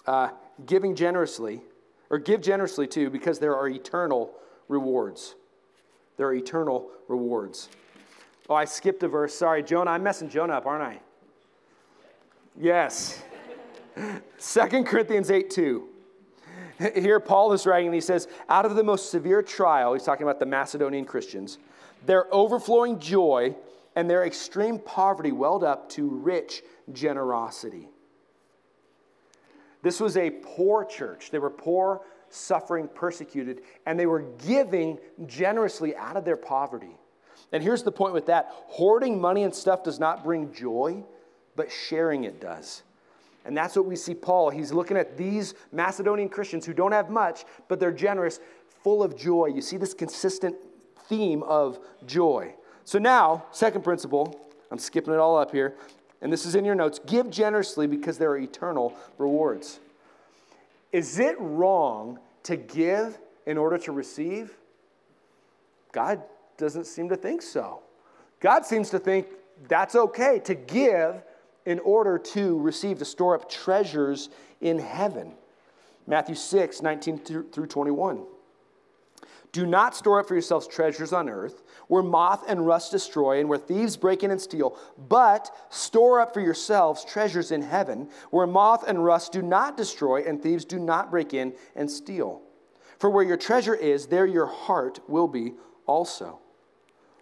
uh, 0.07 0.31
giving 0.65 0.95
generously, 0.95 1.61
or 2.09 2.19
give 2.19 2.41
generously 2.41 2.87
too, 2.87 3.11
because 3.11 3.41
there 3.41 3.57
are 3.57 3.69
eternal 3.69 4.33
rewards. 4.69 5.35
There 6.17 6.29
are 6.29 6.35
eternal 6.35 6.89
rewards. 7.09 7.69
Oh, 8.49 8.55
I 8.55 8.65
skipped 8.65 9.03
a 9.03 9.09
verse. 9.09 9.35
Sorry, 9.35 9.63
Jonah. 9.63 9.91
I'm 9.91 10.03
messing 10.03 10.29
Jonah 10.29 10.55
up, 10.55 10.67
aren't 10.67 10.85
I? 10.85 11.01
Yes. 12.59 13.23
2 13.97 14.85
Corinthians 14.85 15.31
8 15.31 15.51
2. 15.51 15.89
Here, 16.95 17.19
Paul 17.19 17.53
is 17.53 17.67
writing, 17.67 17.89
and 17.89 17.95
he 17.95 18.01
says, 18.01 18.29
Out 18.49 18.67
of 18.67 18.77
the 18.77 18.85
most 18.85 19.11
severe 19.11 19.43
trial, 19.43 19.95
he's 19.95 20.05
talking 20.05 20.25
about 20.25 20.39
the 20.39 20.47
Macedonian 20.47 21.05
Christians, 21.05 21.59
their 22.07 22.33
overflowing 22.33 23.01
joy 23.01 23.57
and 23.97 24.09
their 24.09 24.25
extreme 24.25 24.79
poverty 24.79 25.33
welled 25.33 25.65
up 25.65 25.89
to 25.91 26.09
rich 26.09 26.63
generosity. 26.93 27.89
This 29.83 30.01
was 30.01 30.17
a 30.17 30.31
poor 30.31 30.85
church. 30.85 31.31
They 31.31 31.39
were 31.39 31.51
poor, 31.51 32.01
suffering, 32.31 32.89
persecuted, 32.89 33.61
and 33.87 33.99
they 33.99 34.07
were 34.07 34.23
giving 34.47 34.99
generously 35.27 35.95
out 35.95 36.17
of 36.17 36.25
their 36.25 36.37
poverty. 36.37 36.97
And 37.53 37.63
here's 37.63 37.83
the 37.83 37.93
point 37.93 38.15
with 38.15 38.27
that 38.27 38.49
hoarding 38.51 39.21
money 39.21 39.43
and 39.45 39.55
stuff 39.55 39.85
does 39.85 40.01
not 40.01 40.25
bring 40.25 40.53
joy, 40.53 41.05
but 41.55 41.71
sharing 41.71 42.25
it 42.25 42.41
does. 42.41 42.83
And 43.45 43.57
that's 43.57 43.77
what 43.77 43.85
we 43.85 43.95
see 43.95 44.15
Paul. 44.15 44.51
He's 44.51 44.73
looking 44.73 44.97
at 44.97 45.17
these 45.17 45.55
Macedonian 45.71 46.31
Christians 46.31 46.65
who 46.65 46.73
don't 46.73 46.93
have 46.93 47.11
much, 47.11 47.45
but 47.69 47.79
they're 47.79 47.93
generous, 47.93 48.41
full 48.83 49.03
of 49.03 49.17
joy. 49.17 49.47
You 49.47 49.61
see 49.61 49.77
this 49.77 49.93
consistent 49.93 50.57
theme 51.09 51.43
of 51.43 51.79
joy. 52.07 52.55
So 52.85 52.99
now, 52.99 53.45
second 53.51 53.83
principle, 53.83 54.41
I'm 54.71 54.79
skipping 54.79 55.15
it 55.15 55.19
all 55.19 55.37
up 55.37 55.53
here 55.53 55.75
and 56.25 56.33
this 56.33 56.47
is 56.47 56.55
in 56.55 56.65
your 56.65 56.75
notes 56.75 56.99
give 57.07 57.31
generously 57.31 57.87
because 57.87 58.17
there 58.17 58.31
are 58.31 58.39
eternal 58.39 58.97
rewards. 59.19 59.79
Is 60.91 61.19
it 61.19 61.37
wrong 61.39 62.19
to 62.45 62.57
give 62.57 63.19
in 63.47 63.59
order 63.59 63.77
to 63.79 63.93
receive? 63.93 64.57
God 65.93 66.23
doesn't 66.57 66.87
seem 66.87 67.11
to 67.11 67.17
think 67.17 67.43
so. 67.43 67.83
God 68.41 68.65
seems 68.65 68.89
to 68.91 68.99
think 68.99 69.27
that's 69.69 69.95
okay 69.95 70.41
to 70.45 70.55
give 70.55 71.23
in 71.67 71.79
order 71.81 72.19
to 72.19 72.59
receive, 72.59 72.99
to 73.01 73.05
store 73.05 73.35
up 73.35 73.51
treasures 73.51 74.31
in 74.63 74.79
heaven. 74.79 75.35
Matthew 76.07 76.35
6, 76.35 76.81
19 76.81 77.19
through 77.19 77.67
21. 77.67 78.25
Do 79.55 79.67
not 79.67 79.95
store 79.95 80.19
up 80.19 80.27
for 80.27 80.35
yourselves 80.35 80.67
treasures 80.67 81.13
on 81.13 81.29
earth, 81.29 81.63
where 81.87 82.03
moth 82.03 82.43
and 82.49 82.67
rust 82.67 82.91
destroy 82.91 83.39
and 83.39 83.49
where 83.49 83.57
thieves 83.57 83.97
break 83.97 84.25
in 84.25 84.33
and 84.33 84.41
steal, 84.41 84.77
but 85.09 85.49
store 85.71 86.19
up 86.19 86.35
for 86.35 86.41
yourselves 86.41 87.05
treasures 87.05 87.53
in 87.53 87.63
heaven, 87.63 88.09
where 88.31 88.49
moth 88.49 88.83
and 88.89 89.05
rust 89.05 89.31
do 89.31 89.43
not 89.43 89.77
destroy 89.77 90.25
and 90.25 90.43
thieves 90.43 90.65
do 90.65 90.81
not 90.81 91.09
break 91.09 91.33
in 91.33 91.55
and 91.77 91.89
steal. 91.89 92.43
For 92.99 93.09
where 93.09 93.23
your 93.23 93.37
treasure 93.37 93.77
is, 93.77 94.09
there 94.09 94.27
your 94.27 94.47
heart 94.47 94.99
will 95.09 95.29
be 95.29 95.53
also. 95.87 96.41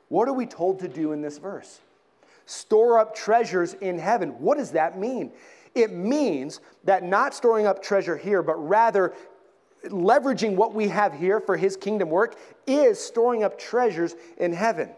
What 0.09 0.27
are 0.27 0.33
we 0.33 0.47
told 0.47 0.79
to 0.79 0.88
do 0.88 1.12
in 1.12 1.21
this 1.21 1.37
verse? 1.37 1.81
Store 2.47 2.99
up 2.99 3.14
treasures 3.14 3.75
in 3.75 3.99
heaven. 3.99 4.31
What 4.40 4.57
does 4.57 4.71
that 4.71 4.99
mean? 4.99 5.33
It 5.75 5.92
means 5.92 6.61
that 6.85 7.03
not 7.03 7.35
storing 7.35 7.66
up 7.66 7.83
treasure 7.83 8.16
here, 8.16 8.42
but 8.42 8.57
rather 8.57 9.12
leveraging 9.87 10.57
what 10.57 10.75
we 10.75 10.88
have 10.88 11.12
here 11.12 11.40
for 11.40 11.57
his 11.57 11.77
kingdom 11.77 12.11
work 12.11 12.37
is 12.66 12.99
storing 12.99 13.42
up 13.45 13.59
treasures 13.59 14.14
in 14.37 14.53
heaven. 14.53 14.90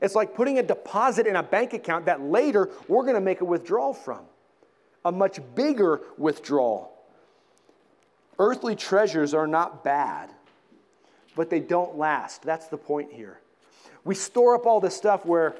It's 0.00 0.14
like 0.14 0.34
putting 0.34 0.58
a 0.58 0.62
deposit 0.62 1.26
in 1.26 1.36
a 1.36 1.42
bank 1.42 1.72
account 1.72 2.06
that 2.06 2.20
later 2.20 2.70
we're 2.88 3.02
going 3.02 3.14
to 3.14 3.20
make 3.20 3.40
a 3.40 3.44
withdrawal 3.44 3.94
from, 3.94 4.20
a 5.04 5.12
much 5.12 5.40
bigger 5.54 6.00
withdrawal. 6.18 6.92
Earthly 8.38 8.76
treasures 8.76 9.32
are 9.32 9.46
not 9.46 9.82
bad, 9.82 10.30
but 11.34 11.48
they 11.48 11.60
don't 11.60 11.96
last. 11.96 12.42
That's 12.42 12.66
the 12.66 12.76
point 12.76 13.12
here. 13.12 13.40
We 14.04 14.14
store 14.14 14.54
up 14.54 14.66
all 14.66 14.80
this 14.80 14.94
stuff 14.94 15.24
where 15.24 15.56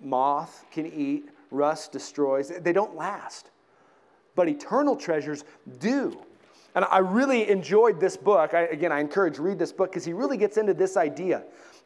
moth 0.00 0.64
can 0.72 0.86
eat, 0.86 1.28
rust 1.50 1.92
destroys, 1.92 2.48
they 2.48 2.72
don't 2.72 2.96
last. 2.96 3.50
But 4.34 4.48
eternal 4.48 4.96
treasures 4.96 5.44
do. 5.78 6.18
And 6.74 6.84
I 6.90 6.98
really 6.98 7.48
enjoyed 7.48 8.00
this 8.00 8.16
book. 8.16 8.52
I, 8.52 8.62
again, 8.62 8.90
I 8.90 9.00
encourage 9.00 9.38
read 9.38 9.58
this 9.58 9.72
book 9.72 9.90
because 9.90 10.04
he 10.04 10.12
really 10.12 10.36
gets 10.36 10.56
into 10.56 10.74
this 10.74 10.96
idea 10.96 11.44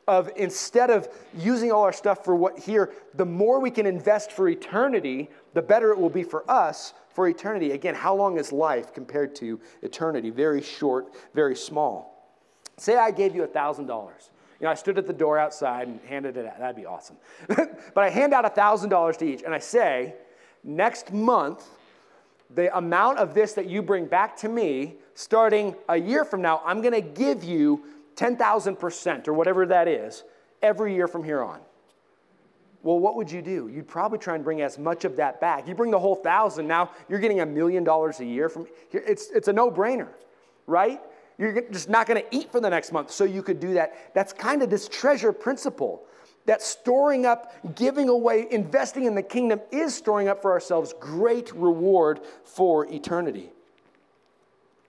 of 0.08 0.30
instead 0.36 0.88
of 0.88 1.06
using 1.36 1.70
all 1.70 1.82
our 1.82 1.92
stuff 1.92 2.24
for 2.24 2.34
what 2.34 2.58
here, 2.58 2.92
the 3.14 3.26
more 3.26 3.60
we 3.60 3.70
can 3.70 3.84
invest 3.84 4.32
for 4.32 4.48
eternity, 4.48 5.28
the 5.52 5.60
better 5.60 5.90
it 5.90 5.98
will 5.98 6.08
be 6.08 6.22
for 6.22 6.50
us 6.50 6.94
for 7.10 7.28
eternity. 7.28 7.72
Again, 7.72 7.94
how 7.94 8.14
long 8.14 8.38
is 8.38 8.50
life 8.50 8.94
compared 8.94 9.34
to 9.36 9.60
eternity? 9.82 10.30
Very 10.30 10.62
short, 10.62 11.14
very 11.34 11.54
small. 11.54 12.34
Say 12.78 12.96
I 12.96 13.10
gave 13.10 13.34
you 13.34 13.42
a 13.44 13.48
$1,000. 13.48 13.88
You 13.88 14.64
know, 14.64 14.70
I 14.70 14.74
stood 14.74 14.96
at 14.96 15.06
the 15.06 15.12
door 15.12 15.38
outside 15.38 15.88
and 15.88 16.00
handed 16.06 16.38
it 16.38 16.46
out. 16.46 16.58
That'd 16.58 16.74
be 16.74 16.86
awesome. 16.86 17.16
but 17.48 17.98
I 17.98 18.08
hand 18.08 18.32
out 18.32 18.46
a 18.46 18.50
$1,000 18.50 19.18
to 19.18 19.26
each 19.26 19.42
and 19.42 19.54
I 19.54 19.58
say, 19.58 20.14
next 20.64 21.12
month, 21.12 21.66
the 22.54 22.76
amount 22.76 23.18
of 23.18 23.34
this 23.34 23.52
that 23.54 23.66
you 23.66 23.82
bring 23.82 24.06
back 24.06 24.36
to 24.38 24.48
me, 24.48 24.96
starting 25.14 25.74
a 25.88 25.96
year 25.96 26.24
from 26.24 26.42
now, 26.42 26.62
I'm 26.64 26.80
going 26.80 26.94
to 26.94 27.00
give 27.00 27.44
you 27.44 27.84
10,000% 28.16 29.28
or 29.28 29.32
whatever 29.32 29.66
that 29.66 29.86
is 29.86 30.24
every 30.62 30.94
year 30.94 31.06
from 31.06 31.22
here 31.22 31.42
on. 31.42 31.60
Well, 32.82 32.98
what 32.98 33.16
would 33.16 33.30
you 33.30 33.42
do? 33.42 33.68
You'd 33.68 33.88
probably 33.88 34.18
try 34.18 34.34
and 34.34 34.44
bring 34.44 34.62
as 34.62 34.78
much 34.78 35.04
of 35.04 35.16
that 35.16 35.40
back. 35.40 35.66
You 35.66 35.74
bring 35.74 35.90
the 35.90 35.98
whole 35.98 36.14
thousand, 36.14 36.66
now 36.66 36.90
you're 37.08 37.18
getting 37.18 37.40
a 37.40 37.46
million 37.46 37.84
dollars 37.84 38.20
a 38.20 38.24
year 38.24 38.48
from 38.48 38.66
here. 38.88 39.02
It's, 39.06 39.30
it's 39.30 39.48
a 39.48 39.52
no 39.52 39.70
brainer, 39.70 40.08
right? 40.66 41.00
You're 41.38 41.62
just 41.70 41.88
not 41.88 42.06
going 42.06 42.22
to 42.22 42.36
eat 42.36 42.50
for 42.50 42.60
the 42.60 42.70
next 42.70 42.92
month, 42.92 43.10
so 43.10 43.24
you 43.24 43.42
could 43.42 43.60
do 43.60 43.74
that. 43.74 44.14
That's 44.14 44.32
kind 44.32 44.62
of 44.62 44.70
this 44.70 44.88
treasure 44.88 45.32
principle 45.32 46.02
that 46.48 46.62
storing 46.62 47.26
up, 47.26 47.52
giving 47.76 48.08
away, 48.08 48.46
investing 48.50 49.04
in 49.04 49.14
the 49.14 49.22
kingdom 49.22 49.60
is 49.70 49.94
storing 49.94 50.28
up 50.28 50.40
for 50.40 50.50
ourselves 50.50 50.94
great 50.98 51.52
reward 51.52 52.20
for 52.42 52.90
eternity. 52.90 53.50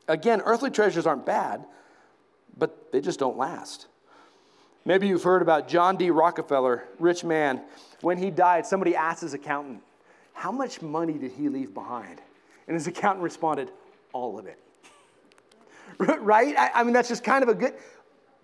Again, 0.08 0.42
earthly 0.46 0.72
treasures 0.72 1.06
aren't 1.06 1.26
bad, 1.26 1.66
but 2.58 2.94
they 2.94 3.02
just 3.02 3.20
don't 3.20 3.38
last. 3.38 3.88
Maybe 4.86 5.10
you've 5.10 5.24
heard 5.24 5.42
about 5.42 5.68
John 5.68 5.98
D. 5.98 6.12
Rockefeller, 6.12 6.86
rich 6.98 7.26
man. 7.26 7.62
When 8.00 8.18
he 8.18 8.32
died, 8.32 8.66
somebody 8.66 8.96
asked 8.96 9.20
his 9.20 9.34
accountant, 9.34 9.82
How 10.32 10.54
much 10.54 10.82
money 10.82 11.18
did 11.18 11.34
he 11.34 11.50
leave 11.50 11.74
behind? 11.74 12.22
And 12.68 12.74
his 12.74 12.88
accountant 12.88 13.22
responded, 13.22 13.70
All 14.14 14.40
of 14.40 14.46
it. 14.46 14.60
right? 16.22 16.56
I, 16.58 16.72
I 16.76 16.84
mean, 16.86 16.94
that's 16.94 17.10
just 17.10 17.26
kind 17.26 17.44
of 17.44 17.50
a 17.50 17.54
good. 17.54 17.74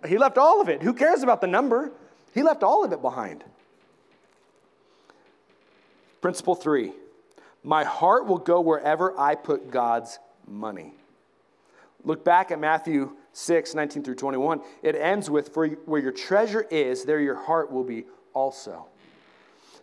He 0.05 0.17
left 0.17 0.37
all 0.37 0.59
of 0.59 0.67
it. 0.67 0.83
Who 0.83 0.93
cares 0.93 1.23
about 1.23 1.39
the 1.39 1.47
number? 1.47 1.93
He 2.35 2.43
left 2.43 2.61
all 2.61 2.83
of 2.83 2.91
it 2.91 3.01
behind. 3.01 3.43
Principle 6.21 6.53
three 6.53 6.91
my 7.63 7.83
heart 7.83 8.27
will 8.27 8.37
go 8.37 8.61
wherever 8.61 9.19
I 9.19 9.33
put 9.33 9.71
God's 9.71 10.19
money. 10.47 10.93
Look 12.03 12.23
back 12.23 12.51
at 12.51 12.59
Matthew 12.59 13.15
6, 13.33 13.73
19 13.73 14.03
through 14.03 14.15
21. 14.15 14.61
It 14.83 14.95
ends 14.95 15.31
with, 15.31 15.51
For 15.51 15.67
where 15.67 15.99
your 15.99 16.11
treasure 16.11 16.61
is, 16.69 17.05
there 17.05 17.19
your 17.19 17.35
heart 17.35 17.71
will 17.71 17.83
be 17.83 18.05
also. 18.35 18.85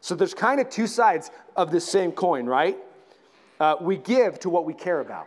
So 0.01 0.15
there's 0.15 0.35
kind 0.35 0.61
of 0.61 0.71
two 0.71 0.87
sides 0.87 1.33
of 1.57 1.73
this 1.73 1.85
same 1.85 2.13
coin, 2.13 2.47
right? 2.47 2.77
Uh, 3.59 3.77
we 3.81 3.97
give 3.97 4.39
to 4.41 4.51
what 4.51 4.65
we 4.65 4.75
care 4.75 5.01
about. 5.01 5.27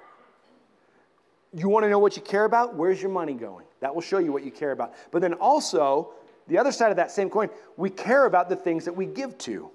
You 1.54 1.68
want 1.68 1.84
to 1.84 1.90
know 1.90 2.00
what 2.00 2.16
you 2.16 2.22
care 2.22 2.46
about? 2.46 2.76
Where's 2.76 3.02
your 3.02 3.12
money 3.12 3.34
going? 3.34 3.66
That 3.82 3.94
will 3.94 4.02
show 4.02 4.20
you 4.20 4.32
what 4.32 4.44
you 4.44 4.52
care 4.52 4.72
about. 4.72 4.94
But 5.12 5.22
then 5.22 5.34
also, 5.34 6.14
the 6.48 6.58
other 6.58 6.72
side 6.72 6.92
of 6.92 6.98
that 6.98 7.12
same 7.12 7.30
coin, 7.30 7.50
we 7.78 7.90
care 7.90 8.26
about 8.26 8.50
the 8.50 8.56
things 8.56 8.86
that 8.86 8.94
we 8.94 9.06
give 9.06 9.38
to. 9.40 9.70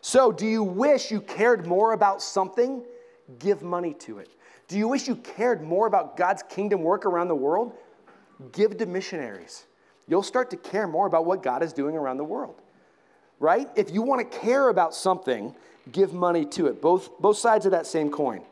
So, 0.00 0.30
do 0.30 0.46
you 0.46 0.62
wish 0.62 1.10
you 1.10 1.20
cared 1.20 1.66
more 1.66 1.92
about 1.92 2.22
something? 2.22 2.84
Give 3.38 3.62
money 3.62 3.94
to 3.94 4.18
it. 4.18 4.28
Do 4.68 4.78
you 4.78 4.86
wish 4.86 5.08
you 5.08 5.16
cared 5.16 5.62
more 5.62 5.86
about 5.86 6.16
God's 6.16 6.42
kingdom 6.42 6.82
work 6.82 7.04
around 7.04 7.28
the 7.28 7.34
world? 7.34 7.72
Give 8.52 8.76
to 8.76 8.86
missionaries. 8.86 9.64
You'll 10.06 10.22
start 10.22 10.50
to 10.50 10.56
care 10.56 10.86
more 10.86 11.06
about 11.06 11.26
what 11.26 11.42
God 11.42 11.62
is 11.62 11.72
doing 11.72 11.96
around 11.96 12.18
the 12.18 12.24
world. 12.24 12.60
Right? 13.40 13.68
If 13.76 13.90
you 13.90 14.02
want 14.02 14.30
to 14.30 14.38
care 14.38 14.68
about 14.68 14.94
something, 14.94 15.54
give 15.90 16.12
money 16.12 16.44
to 16.46 16.66
it. 16.66 16.80
Both, 16.80 17.18
both 17.18 17.38
sides 17.38 17.66
of 17.66 17.72
that 17.72 17.86
same 17.86 18.10
coin. 18.10 18.42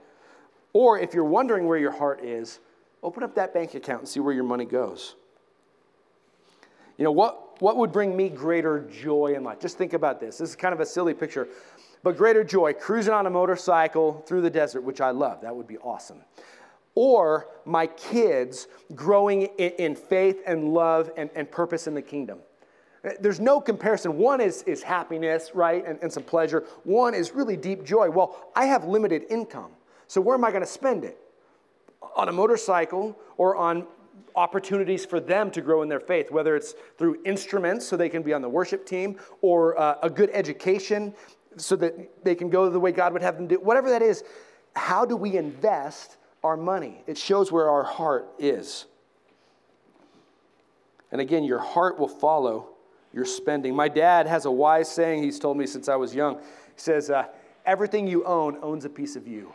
Or 0.73 0.99
if 0.99 1.15
you're 1.15 1.25
wondering 1.25 1.67
where 1.67 1.79
your 1.79 1.91
heart 1.91 2.25
is, 2.25 2.61
open 3.03 3.23
up 3.23 3.35
that 3.37 3.55
bank 3.55 3.75
account 3.75 4.01
and 4.01 4.09
see 4.09 4.21
where 4.21 4.35
your 4.35 4.45
money 4.45 4.65
goes. 4.65 5.15
You 6.99 7.05
know, 7.05 7.13
what, 7.13 7.61
what 7.61 7.77
would 7.77 7.93
bring 7.93 8.17
me 8.17 8.29
greater 8.29 8.81
joy 8.81 9.35
in 9.37 9.45
life? 9.45 9.61
Just 9.61 9.79
think 9.79 9.93
about 9.93 10.21
this. 10.21 10.39
This 10.39 10.51
is 10.51 10.57
kind 10.57 10.73
of 10.73 10.81
a 10.81 10.87
silly 10.87 11.15
picture, 11.15 11.49
but 12.03 12.17
greater 12.17 12.43
joy, 12.43 12.73
cruising 12.73 13.13
on 13.13 13.27
a 13.27 13.31
motorcycle 13.31 14.25
through 14.27 14.43
the 14.43 14.51
desert, 14.51 14.83
which 14.83 15.01
I 15.01 15.11
love. 15.11 15.43
That 15.43 15.55
would 15.55 15.67
be 15.67 15.79
awesome. 15.79 16.23
Or 16.95 17.49
my 17.67 17.87
kids 17.87 18.69
growing 18.95 19.43
in, 19.43 19.73
in 19.73 19.97
faith 19.97 20.41
and 20.47 20.73
love 20.73 21.11
and, 21.17 21.29
and 21.35 21.51
purpose 21.51 21.87
in 21.87 21.95
the 21.95 22.03
kingdom. 22.03 22.39
Eh, 23.05 23.13
there's 23.21 23.41
no 23.41 23.61
comparison. 23.61 24.17
One 24.17 24.41
is, 24.41 24.63
is 24.63 24.83
happiness, 24.83 25.51
right, 25.55 25.87
and, 25.87 25.99
and 26.03 26.11
some 26.11 26.23
pleasure. 26.23 26.65
One 26.85 27.15
is 27.15 27.33
really 27.33 27.57
deep 27.57 27.85
joy. 27.85 28.09
Well, 28.09 28.51
I 28.57 28.67
have 28.67 28.85
limited 28.85 29.25
income. 29.29 29.73
So, 30.09 30.21
where 30.21 30.35
am 30.35 30.45
I 30.45 30.51
going 30.51 30.63
to 30.63 30.67
spend 30.69 31.05
it? 31.05 31.19
On 32.15 32.29
a 32.29 32.33
motorcycle 32.33 33.19
or 33.37 33.57
on 33.57 33.87
opportunities 34.35 35.05
for 35.05 35.19
them 35.19 35.51
to 35.51 35.61
grow 35.61 35.83
in 35.83 35.89
their 35.89 36.01
faith, 36.01 36.31
whether 36.31 36.55
it's 36.57 36.75
through 36.99 37.19
instruments 37.25 37.87
so 37.87 37.97
they 37.97 38.09
can 38.09 38.23
be 38.23 38.35
on 38.35 38.43
the 38.43 38.49
worship 38.49 38.87
team 38.87 39.19
or 39.41 39.79
uh, 39.79 39.97
a 40.03 40.11
good 40.11 40.31
education 40.33 41.15
so 41.57 41.75
that 41.77 42.25
they 42.25 42.35
can 42.35 42.51
go 42.51 42.69
the 42.69 42.79
way 42.79 42.93
God 42.93 43.13
would 43.13 43.23
have 43.23 43.37
them 43.37 43.47
do. 43.47 43.57
Whatever 43.57 43.89
that 43.91 44.03
is, 44.03 44.25
how 44.75 45.05
do 45.05 45.17
we 45.17 45.37
invest 45.37 46.19
our 46.45 46.57
money? 46.57 47.03
It 47.07 47.17
shows 47.17 47.51
where 47.51 47.71
our 47.71 47.83
heart 47.83 48.29
is. 48.39 48.87
And 51.11 51.21
again, 51.21 51.45
your 51.45 51.61
heart 51.61 51.99
will 51.99 52.09
follow 52.09 52.69
your 53.13 53.25
spending. 53.25 53.75
My 53.75 53.89
dad 53.89 54.27
has 54.27 54.45
a 54.45 54.51
wise 54.51 54.91
saying 54.91 55.23
he's 55.23 55.39
told 55.39 55.57
me 55.57 55.67
since 55.67 55.89
I 55.89 55.97
was 55.97 56.15
young. 56.15 56.37
He 56.39 56.43
says, 56.77 57.11
uh, 57.11 57.25
Everything 57.65 58.07
you 58.07 58.25
own 58.25 58.59
owns 58.63 58.85
a 58.85 58.89
piece 58.89 59.17
of 59.17 59.27
you. 59.27 59.53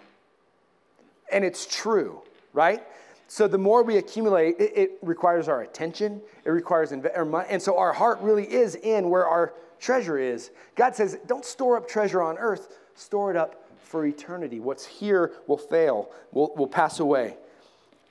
And 1.31 1.45
it's 1.45 1.65
true, 1.65 2.21
right? 2.51 2.83
So 3.31 3.47
the 3.47 3.57
more 3.57 3.81
we 3.81 3.95
accumulate, 3.95 4.57
it, 4.59 4.73
it 4.75 4.91
requires 5.01 5.47
our 5.47 5.61
attention, 5.61 6.21
it 6.43 6.49
requires 6.49 6.91
money. 6.91 7.47
And 7.49 7.61
so 7.61 7.77
our 7.77 7.93
heart 7.93 8.19
really 8.19 8.43
is 8.43 8.75
in 8.75 9.09
where 9.09 9.25
our 9.25 9.53
treasure 9.79 10.17
is. 10.17 10.51
God 10.75 10.97
says, 10.97 11.17
don't 11.27 11.45
store 11.45 11.77
up 11.77 11.87
treasure 11.87 12.21
on 12.21 12.37
earth, 12.37 12.77
store 12.93 13.31
it 13.31 13.37
up 13.37 13.69
for 13.83 14.05
eternity. 14.05 14.59
What's 14.59 14.85
here 14.85 15.31
will 15.47 15.57
fail, 15.57 16.11
will, 16.33 16.53
will 16.57 16.67
pass 16.67 16.99
away. 16.99 17.37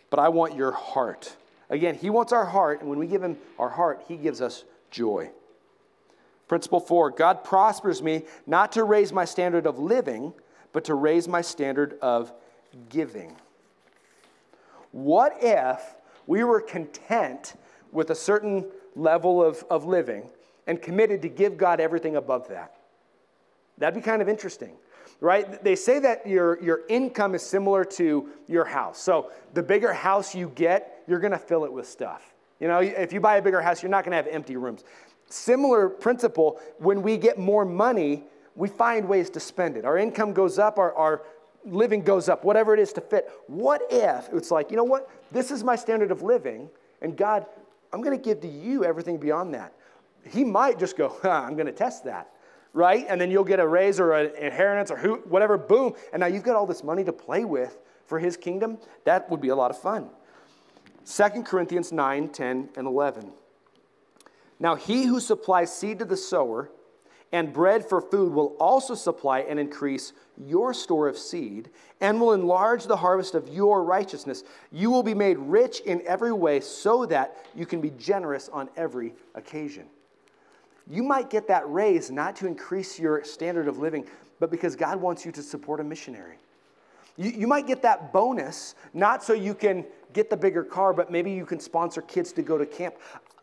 But 0.09 0.21
I 0.21 0.31
want 0.31 0.57
your 0.57 0.73
heart. 0.73 1.37
Again, 1.69 1.97
He 1.97 2.09
wants 2.09 2.33
our 2.33 2.47
heart, 2.47 2.81
and 2.81 2.89
when 2.89 2.99
we 2.99 3.07
give 3.07 3.23
Him 3.23 3.37
our 3.59 3.69
heart, 3.69 4.05
He 4.09 4.17
gives 4.17 4.41
us 4.41 4.65
joy. 4.91 5.33
Principle 6.49 6.81
four 6.81 7.11
God 7.11 7.45
prospers 7.45 8.03
me 8.03 8.23
not 8.47 8.73
to 8.73 8.85
raise 8.85 9.13
my 9.13 9.27
standard 9.27 9.67
of 9.67 9.79
living, 9.79 10.33
but 10.73 10.85
to 10.87 10.95
raise 10.95 11.29
my 11.29 11.43
standard 11.43 11.99
of 12.01 12.33
giving. 12.89 13.37
What 14.93 15.37
if 15.41 15.97
we 16.27 16.45
were 16.45 16.61
content 16.61 17.55
with 17.93 18.11
a 18.11 18.15
certain 18.15 18.67
level 18.95 19.43
of, 19.43 19.65
of 19.71 19.85
living 19.85 20.29
and 20.67 20.81
committed 20.81 21.23
to 21.23 21.29
give 21.29 21.57
God 21.57 21.81
everything 21.81 22.17
above 22.17 22.49
that? 22.49 22.77
That'd 23.79 23.95
be 23.95 24.01
kind 24.03 24.21
of 24.21 24.29
interesting, 24.29 24.77
right? 25.21 25.63
They 25.65 25.75
say 25.75 25.99
that 26.01 26.27
your, 26.27 26.63
your 26.63 26.81
income 26.89 27.35
is 27.35 27.43
similar 27.43 27.85
to 27.85 28.29
your 28.47 28.65
house. 28.65 29.01
So 29.01 29.31
the 29.55 29.63
bigger 29.63 29.93
house 29.93 30.35
you 30.35 30.53
get, 30.55 31.03
you're 31.07 31.21
going 31.21 31.33
to 31.33 31.39
fill 31.39 31.65
it 31.65 31.73
with 31.73 31.89
stuff. 31.89 32.35
You 32.61 32.69
know, 32.69 32.81
if 32.81 33.13
you 33.13 33.21
buy 33.21 33.37
a 33.37 33.43
bigger 33.43 33.63
house, 33.63 33.83
you're 33.83 33.91
not 33.91 34.05
going 34.05 34.13
to 34.13 34.17
have 34.17 34.27
empty 34.27 34.57
rooms. 34.57 34.85
Similar 35.31 35.89
principle, 35.89 36.61
when 36.79 37.03
we 37.03 37.17
get 37.17 37.39
more 37.39 37.65
money, 37.65 38.25
we 38.55 38.69
find 38.69 39.09
ways 39.09 39.31
to 39.31 39.41
spend 39.41 39.77
it. 39.77 39.85
Our 39.85 39.97
income 39.97 40.35
goes 40.35 40.59
up, 40.59 40.79
our, 40.79 40.95
our 40.95 41.23
living 41.65 42.03
goes 42.03 42.29
up, 42.29 42.45
whatever 42.45 42.75
it 42.75 42.81
is 42.81 42.93
to 42.95 43.01
fit. 43.01 43.31
What 43.47 43.83
if 43.91 44.29
it's 44.33 44.51
like, 44.51 44.71
you 44.71 44.77
know 44.77 44.85
what? 44.85 45.11
This 45.31 45.51
is 45.51 45.63
my 45.63 45.77
standard 45.77 46.11
of 46.11 46.23
living, 46.23 46.71
and 47.03 47.17
God, 47.17 47.47
I'm 47.93 48.03
going 48.03 48.17
to 48.17 48.23
give 48.23 48.41
to 48.41 48.49
you 48.49 48.85
everything 48.85 49.19
beyond 49.19 49.55
that. 49.55 49.73
He 50.29 50.45
might 50.45 50.79
just 50.79 50.97
go, 50.97 51.17
huh, 51.23 51.31
I'm 51.31 51.55
going 51.55 51.67
to 51.67 51.73
test 51.73 52.05
that, 52.05 52.31
right? 52.73 53.07
And 53.09 53.21
then 53.21 53.31
you'll 53.31 53.45
get 53.45 53.61
a 53.61 53.67
raise 53.67 54.01
or 54.01 54.13
an 54.13 54.35
inheritance 54.37 54.91
or 54.91 54.97
who, 54.97 55.17
whatever, 55.29 55.59
boom. 55.59 55.95
And 56.13 56.21
now 56.21 56.27
you've 56.27 56.43
got 56.43 56.57
all 56.57 56.67
this 56.67 56.85
money 56.85 57.05
to 57.05 57.13
play 57.13 57.45
with 57.45 57.79
for 58.07 58.19
his 58.19 58.37
kingdom. 58.37 58.79
That 59.05 59.31
would 59.31 59.41
be 59.41 59.49
a 59.49 59.57
lot 59.57 59.71
of 59.71 59.81
fun. 59.81 60.11
2 61.07 61.43
Corinthians 61.43 61.93
9, 61.93 62.29
10, 62.29 62.69
and 62.77 62.87
11. 62.87 63.33
Now, 64.59 64.75
he 64.75 65.05
who 65.05 65.21
supplies 65.21 65.75
seed 65.75 65.99
to 66.01 66.05
the 66.05 66.17
sower 66.17 66.71
and 67.33 67.53
bread 67.53 67.89
for 67.89 68.01
food 68.01 68.33
will 68.33 68.57
also 68.59 68.95
supply 68.95 69.41
and 69.41 69.59
increase 69.59 70.13
your 70.37 70.75
store 70.75 71.07
of 71.09 71.17
seed 71.17 71.71
and 72.01 72.21
will 72.21 72.33
enlarge 72.33 72.85
the 72.85 72.97
harvest 72.97 73.35
of 73.35 73.49
your 73.49 73.85
righteousness. 73.85 74.43
You 74.73 74.91
will 74.91 75.03
be 75.03 75.15
made 75.15 75.39
rich 75.39 75.81
in 75.81 76.03
every 76.07 76.33
way 76.33 76.61
so 76.61 77.07
that 77.07 77.37
you 77.55 77.67
can 77.67 77.81
be 77.81 77.91
generous 77.91 78.49
on 78.49 78.69
every 78.77 79.15
occasion. 79.35 79.85
You 80.89 81.05
might 81.05 81.31
get 81.31 81.47
that 81.49 81.71
raise 81.71 82.11
not 82.11 82.35
to 82.37 82.47
increase 82.47 82.99
your 82.99 83.23
standard 83.23 83.69
of 83.69 83.79
living, 83.79 84.07
but 84.41 84.51
because 84.51 84.75
God 84.75 85.01
wants 85.01 85.25
you 85.25 85.31
to 85.33 85.43
support 85.43 85.79
a 85.79 85.85
missionary. 85.85 86.37
You, 87.17 87.31
you 87.31 87.47
might 87.47 87.67
get 87.67 87.83
that 87.83 88.13
bonus 88.13 88.75
not 88.93 89.23
so 89.23 89.35
you 89.35 89.55
can 89.55 89.85
get 90.13 90.31
the 90.31 90.37
bigger 90.37 90.65
car, 90.65 90.93
but 90.93 91.13
maybe 91.13 91.31
you 91.31 91.47
can 91.47 91.61
sponsor 91.61 92.03
kids 92.03 92.33
to 92.33 92.43
go 92.43 92.59
to 92.59 92.67
camp. 92.67 92.97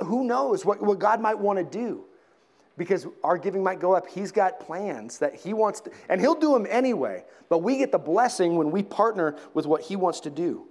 Who 0.04 0.26
knows 0.26 0.65
what, 0.65 0.82
what 0.82 1.00
God 1.00 1.21
might 1.21 1.39
want 1.39 1.58
to 1.60 1.63
do? 1.63 2.04
Because 2.78 3.08
our 3.24 3.38
giving 3.38 3.63
might 3.63 3.80
go 3.80 3.94
up. 3.94 4.08
He's 4.08 4.32
got 4.32 4.60
plans 4.60 5.18
that 5.20 5.36
He 5.36 5.54
wants 5.54 5.82
to, 5.82 5.92
and 6.10 6.22
He'll 6.22 6.36
do 6.36 6.54
them 6.54 6.68
anyway. 6.70 7.24
But 7.50 7.60
we 7.60 7.78
get 7.78 7.92
the 7.92 7.98
blessing 7.98 8.56
when 8.56 8.72
we 8.72 8.84
partner 8.84 9.36
with 9.54 9.66
what 9.66 9.82
He 9.82 9.96
wants 9.96 10.20
to 10.22 10.30
do. 10.30 10.68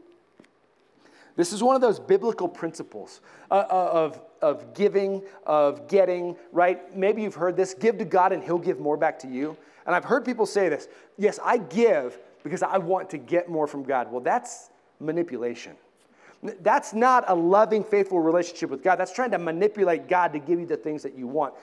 This 1.35 1.53
is 1.53 1.63
one 1.63 1.75
of 1.75 1.83
those 1.83 2.01
biblical 2.01 2.49
principles 2.49 3.21
uh, 3.51 3.55
uh 3.55 3.91
of, 3.93 4.21
of 4.41 4.75
giving, 4.75 5.23
of 5.45 5.87
getting, 5.87 6.37
right? 6.51 6.97
Maybe 6.97 7.23
you've 7.23 7.35
heard 7.35 7.57
this 7.57 7.75
give 7.75 7.99
to 7.99 8.05
God 8.05 8.33
and 8.33 8.43
He'll 8.43 8.59
give 8.59 8.81
more 8.81 8.97
back 8.97 9.19
to 9.21 9.29
you. 9.29 9.57
And 9.85 9.95
I've 9.95 10.05
heard 10.05 10.25
people 10.25 10.47
say 10.47 10.69
this 10.69 10.89
yes, 11.19 11.39
I 11.45 11.59
give 11.59 12.19
because 12.43 12.63
I 12.63 12.79
want 12.79 13.11
to 13.11 13.19
get 13.19 13.49
more 13.49 13.67
from 13.67 13.83
God. 13.83 14.11
Well, 14.11 14.21
that's 14.21 14.71
manipulation. 15.01 15.77
That's 16.61 16.93
not 16.93 17.25
a 17.29 17.35
loving, 17.35 17.83
faithful 17.83 18.21
relationship 18.21 18.71
with 18.71 18.83
God. 18.83 18.97
That's 18.97 19.13
trying 19.13 19.31
to 19.33 19.39
manipulate 19.39 20.07
God 20.09 20.33
to 20.33 20.39
give 20.39 20.61
you 20.61 20.67
the 20.67 20.77
things 20.77 21.03
that 21.03 21.17
you 21.17 21.27
want. 21.27 21.55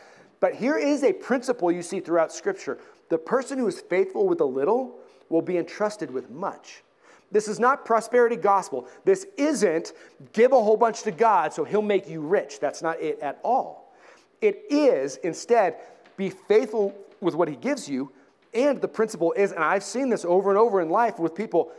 But 0.44 0.56
here 0.56 0.78
is 0.78 1.06
a 1.06 1.14
principle 1.14 1.72
you 1.72 1.82
see 1.82 2.02
throughout 2.02 2.34
Scripture 2.34 2.78
the 3.08 3.18
person 3.18 3.58
who 3.58 3.66
is 3.66 3.80
faithful 3.80 4.28
with 4.28 4.42
a 4.42 4.46
little 4.46 5.00
will 5.30 5.42
be 5.42 5.58
entrusted 5.58 6.12
with 6.12 6.30
much. 6.30 6.84
This 7.32 7.48
is 7.48 7.62
not 7.62 7.86
prosperity 7.86 8.36
gospel. 8.36 8.90
This 9.06 9.26
isn't 9.38 9.94
give 10.34 10.52
a 10.52 10.62
whole 10.62 10.76
bunch 10.76 11.04
to 11.04 11.12
God 11.12 11.54
so 11.54 11.64
he'll 11.64 11.82
make 11.82 12.10
you 12.10 12.20
rich. 12.20 12.60
That's 12.60 12.82
not 12.82 13.02
it 13.02 13.22
at 13.22 13.40
all. 13.42 13.96
It 14.42 14.66
is 14.70 15.16
instead 15.24 15.78
be 16.18 16.30
faithful 16.30 16.94
with 17.22 17.36
what 17.36 17.48
he 17.48 17.56
gives 17.56 17.88
you. 17.88 18.12
And 18.54 18.82
the 18.82 18.90
principle 18.90 19.32
is, 19.38 19.54
and 19.54 19.64
I've 19.64 19.82
seen 19.82 20.10
this 20.10 20.26
over 20.26 20.50
and 20.50 20.60
over 20.60 20.82
in 20.82 20.90
life 20.90 21.20
with 21.20 21.36
people, 21.36 21.72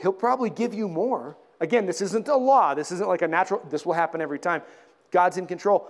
he'll 0.00 0.12
probably 0.12 0.50
give 0.50 0.72
you 0.72 0.86
more 0.86 1.36
Again, 1.60 1.86
this 1.86 2.00
isn't 2.02 2.28
a 2.28 2.36
law. 2.36 2.74
This 2.74 2.92
isn't 2.92 3.08
like 3.08 3.22
a 3.22 3.28
natural, 3.28 3.62
this 3.70 3.86
will 3.86 3.94
happen 3.94 4.20
every 4.20 4.38
time. 4.38 4.62
God's 5.10 5.38
in 5.38 5.46
control. 5.46 5.88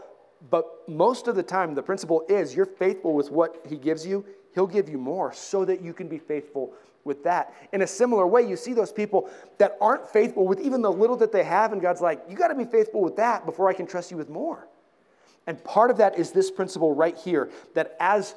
But 0.51 0.67
most 0.89 1.29
of 1.29 1.37
the 1.37 1.43
time, 1.43 1.75
the 1.75 1.83
principle 1.83 2.25
is 2.29 2.55
you're 2.55 2.67
faithful 2.67 3.15
with 3.15 3.31
what 3.31 3.65
He 3.69 3.77
gives 3.77 4.07
you, 4.07 4.25
He'll 4.55 4.67
give 4.67 4.89
you 4.89 4.99
more 4.99 5.33
so 5.33 5.65
that 5.65 5.83
you 5.83 5.93
can 5.93 6.09
be 6.09 6.19
faithful 6.19 6.73
with 7.05 7.23
that. 7.25 7.55
In 7.73 7.83
a 7.83 7.87
similar 7.87 8.27
way, 8.27 8.47
you 8.47 8.57
see 8.57 8.73
those 8.73 8.93
people 8.93 9.31
that 9.59 9.77
aren't 9.81 10.09
faithful 10.09 10.47
with 10.47 10.61
even 10.61 10.83
the 10.83 10.91
little 10.91 11.17
that 11.17 11.33
they 11.33 11.45
have, 11.45 11.73
and 11.73 11.81
God's 11.81 12.01
like, 12.01 12.23
you 12.29 12.37
got 12.37 12.49
to 12.49 12.55
be 12.55 12.65
faithful 12.65 13.01
with 13.01 13.17
that 13.17 13.47
before 13.47 13.69
I 13.69 13.73
can 13.73 13.87
trust 13.87 14.11
you 14.11 14.17
with 14.17 14.29
more. 14.29 14.67
And 15.47 15.63
part 15.63 15.91
of 15.91 15.99
that 15.99 16.19
is 16.19 16.33
this 16.33 16.51
principle 16.51 16.95
right 16.95 17.17
here 17.17 17.51
that 17.75 17.97
as 18.01 18.35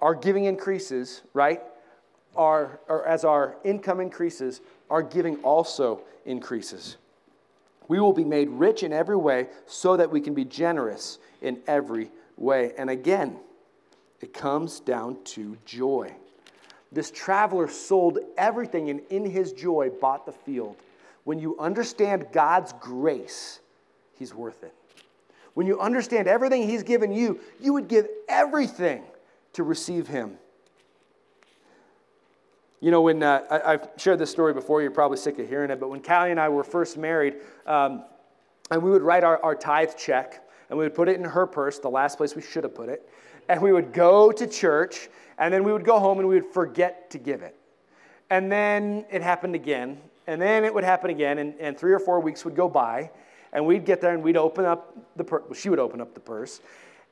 our 0.00 0.14
giving 0.14 0.44
increases, 0.44 1.22
right, 1.34 1.60
our, 2.34 2.80
or 2.88 3.06
as 3.06 3.24
our 3.24 3.56
income 3.64 4.00
increases, 4.00 4.60
our 4.90 5.02
giving 5.02 5.36
also 5.42 6.00
increases. 6.24 6.96
We 7.88 8.00
will 8.00 8.12
be 8.12 8.24
made 8.24 8.50
rich 8.50 8.82
in 8.82 8.92
every 8.92 9.16
way 9.16 9.48
so 9.66 9.96
that 9.96 10.10
we 10.10 10.20
can 10.20 10.34
be 10.34 10.44
generous 10.44 11.18
in 11.40 11.60
every 11.66 12.10
way. 12.36 12.72
And 12.76 12.90
again, 12.90 13.38
it 14.20 14.32
comes 14.32 14.80
down 14.80 15.18
to 15.24 15.56
joy. 15.64 16.12
This 16.92 17.10
traveler 17.10 17.68
sold 17.68 18.18
everything 18.36 18.90
and 18.90 19.00
in 19.10 19.24
his 19.24 19.52
joy 19.52 19.90
bought 19.90 20.26
the 20.26 20.32
field. 20.32 20.76
When 21.24 21.38
you 21.38 21.58
understand 21.58 22.26
God's 22.32 22.72
grace, 22.80 23.60
he's 24.18 24.34
worth 24.34 24.62
it. 24.62 24.74
When 25.54 25.66
you 25.66 25.80
understand 25.80 26.28
everything 26.28 26.68
he's 26.68 26.82
given 26.82 27.12
you, 27.12 27.40
you 27.60 27.72
would 27.72 27.88
give 27.88 28.06
everything 28.28 29.02
to 29.54 29.62
receive 29.62 30.06
him. 30.06 30.38
You 32.80 32.92
know, 32.92 33.00
when 33.00 33.22
uh, 33.22 33.42
I, 33.50 33.72
have 33.72 33.90
shared 33.96 34.20
this 34.20 34.30
story 34.30 34.54
before, 34.54 34.82
you're 34.82 34.92
probably 34.92 35.16
sick 35.16 35.38
of 35.40 35.48
hearing 35.48 35.70
it, 35.70 35.80
but 35.80 35.90
when 35.90 36.00
Callie 36.00 36.30
and 36.30 36.38
I 36.38 36.48
were 36.48 36.62
first 36.62 36.96
married, 36.96 37.36
um, 37.66 38.04
and 38.70 38.80
we 38.80 38.90
would 38.90 39.02
write 39.02 39.24
our, 39.24 39.42
our 39.42 39.56
tithe 39.56 39.96
check, 39.96 40.48
and 40.70 40.78
we 40.78 40.84
would 40.84 40.94
put 40.94 41.08
it 41.08 41.16
in 41.16 41.24
her 41.24 41.46
purse, 41.46 41.80
the 41.80 41.90
last 41.90 42.18
place 42.18 42.36
we 42.36 42.42
should 42.42 42.62
have 42.62 42.74
put 42.74 42.88
it, 42.88 43.08
and 43.48 43.60
we 43.60 43.72
would 43.72 43.92
go 43.92 44.30
to 44.30 44.46
church, 44.46 45.08
and 45.38 45.52
then 45.52 45.64
we 45.64 45.72
would 45.72 45.84
go 45.84 45.98
home 45.98 46.20
and 46.20 46.28
we 46.28 46.36
would 46.36 46.52
forget 46.52 47.10
to 47.10 47.18
give 47.18 47.42
it. 47.42 47.56
And 48.30 48.52
then 48.52 49.04
it 49.10 49.22
happened 49.22 49.56
again, 49.56 49.98
and 50.28 50.40
then 50.40 50.64
it 50.64 50.72
would 50.72 50.84
happen 50.84 51.10
again, 51.10 51.38
and, 51.38 51.54
and 51.58 51.76
three 51.76 51.92
or 51.92 51.98
four 51.98 52.20
weeks 52.20 52.44
would 52.44 52.54
go 52.54 52.68
by, 52.68 53.10
and 53.52 53.66
we'd 53.66 53.86
get 53.86 54.00
there 54.00 54.14
and 54.14 54.22
we'd 54.22 54.36
open 54.36 54.64
up 54.64 54.96
the 55.16 55.24
purse, 55.24 55.42
well, 55.46 55.54
she 55.54 55.68
would 55.68 55.78
open 55.78 56.00
up 56.00 56.14
the 56.14 56.20
purse 56.20 56.60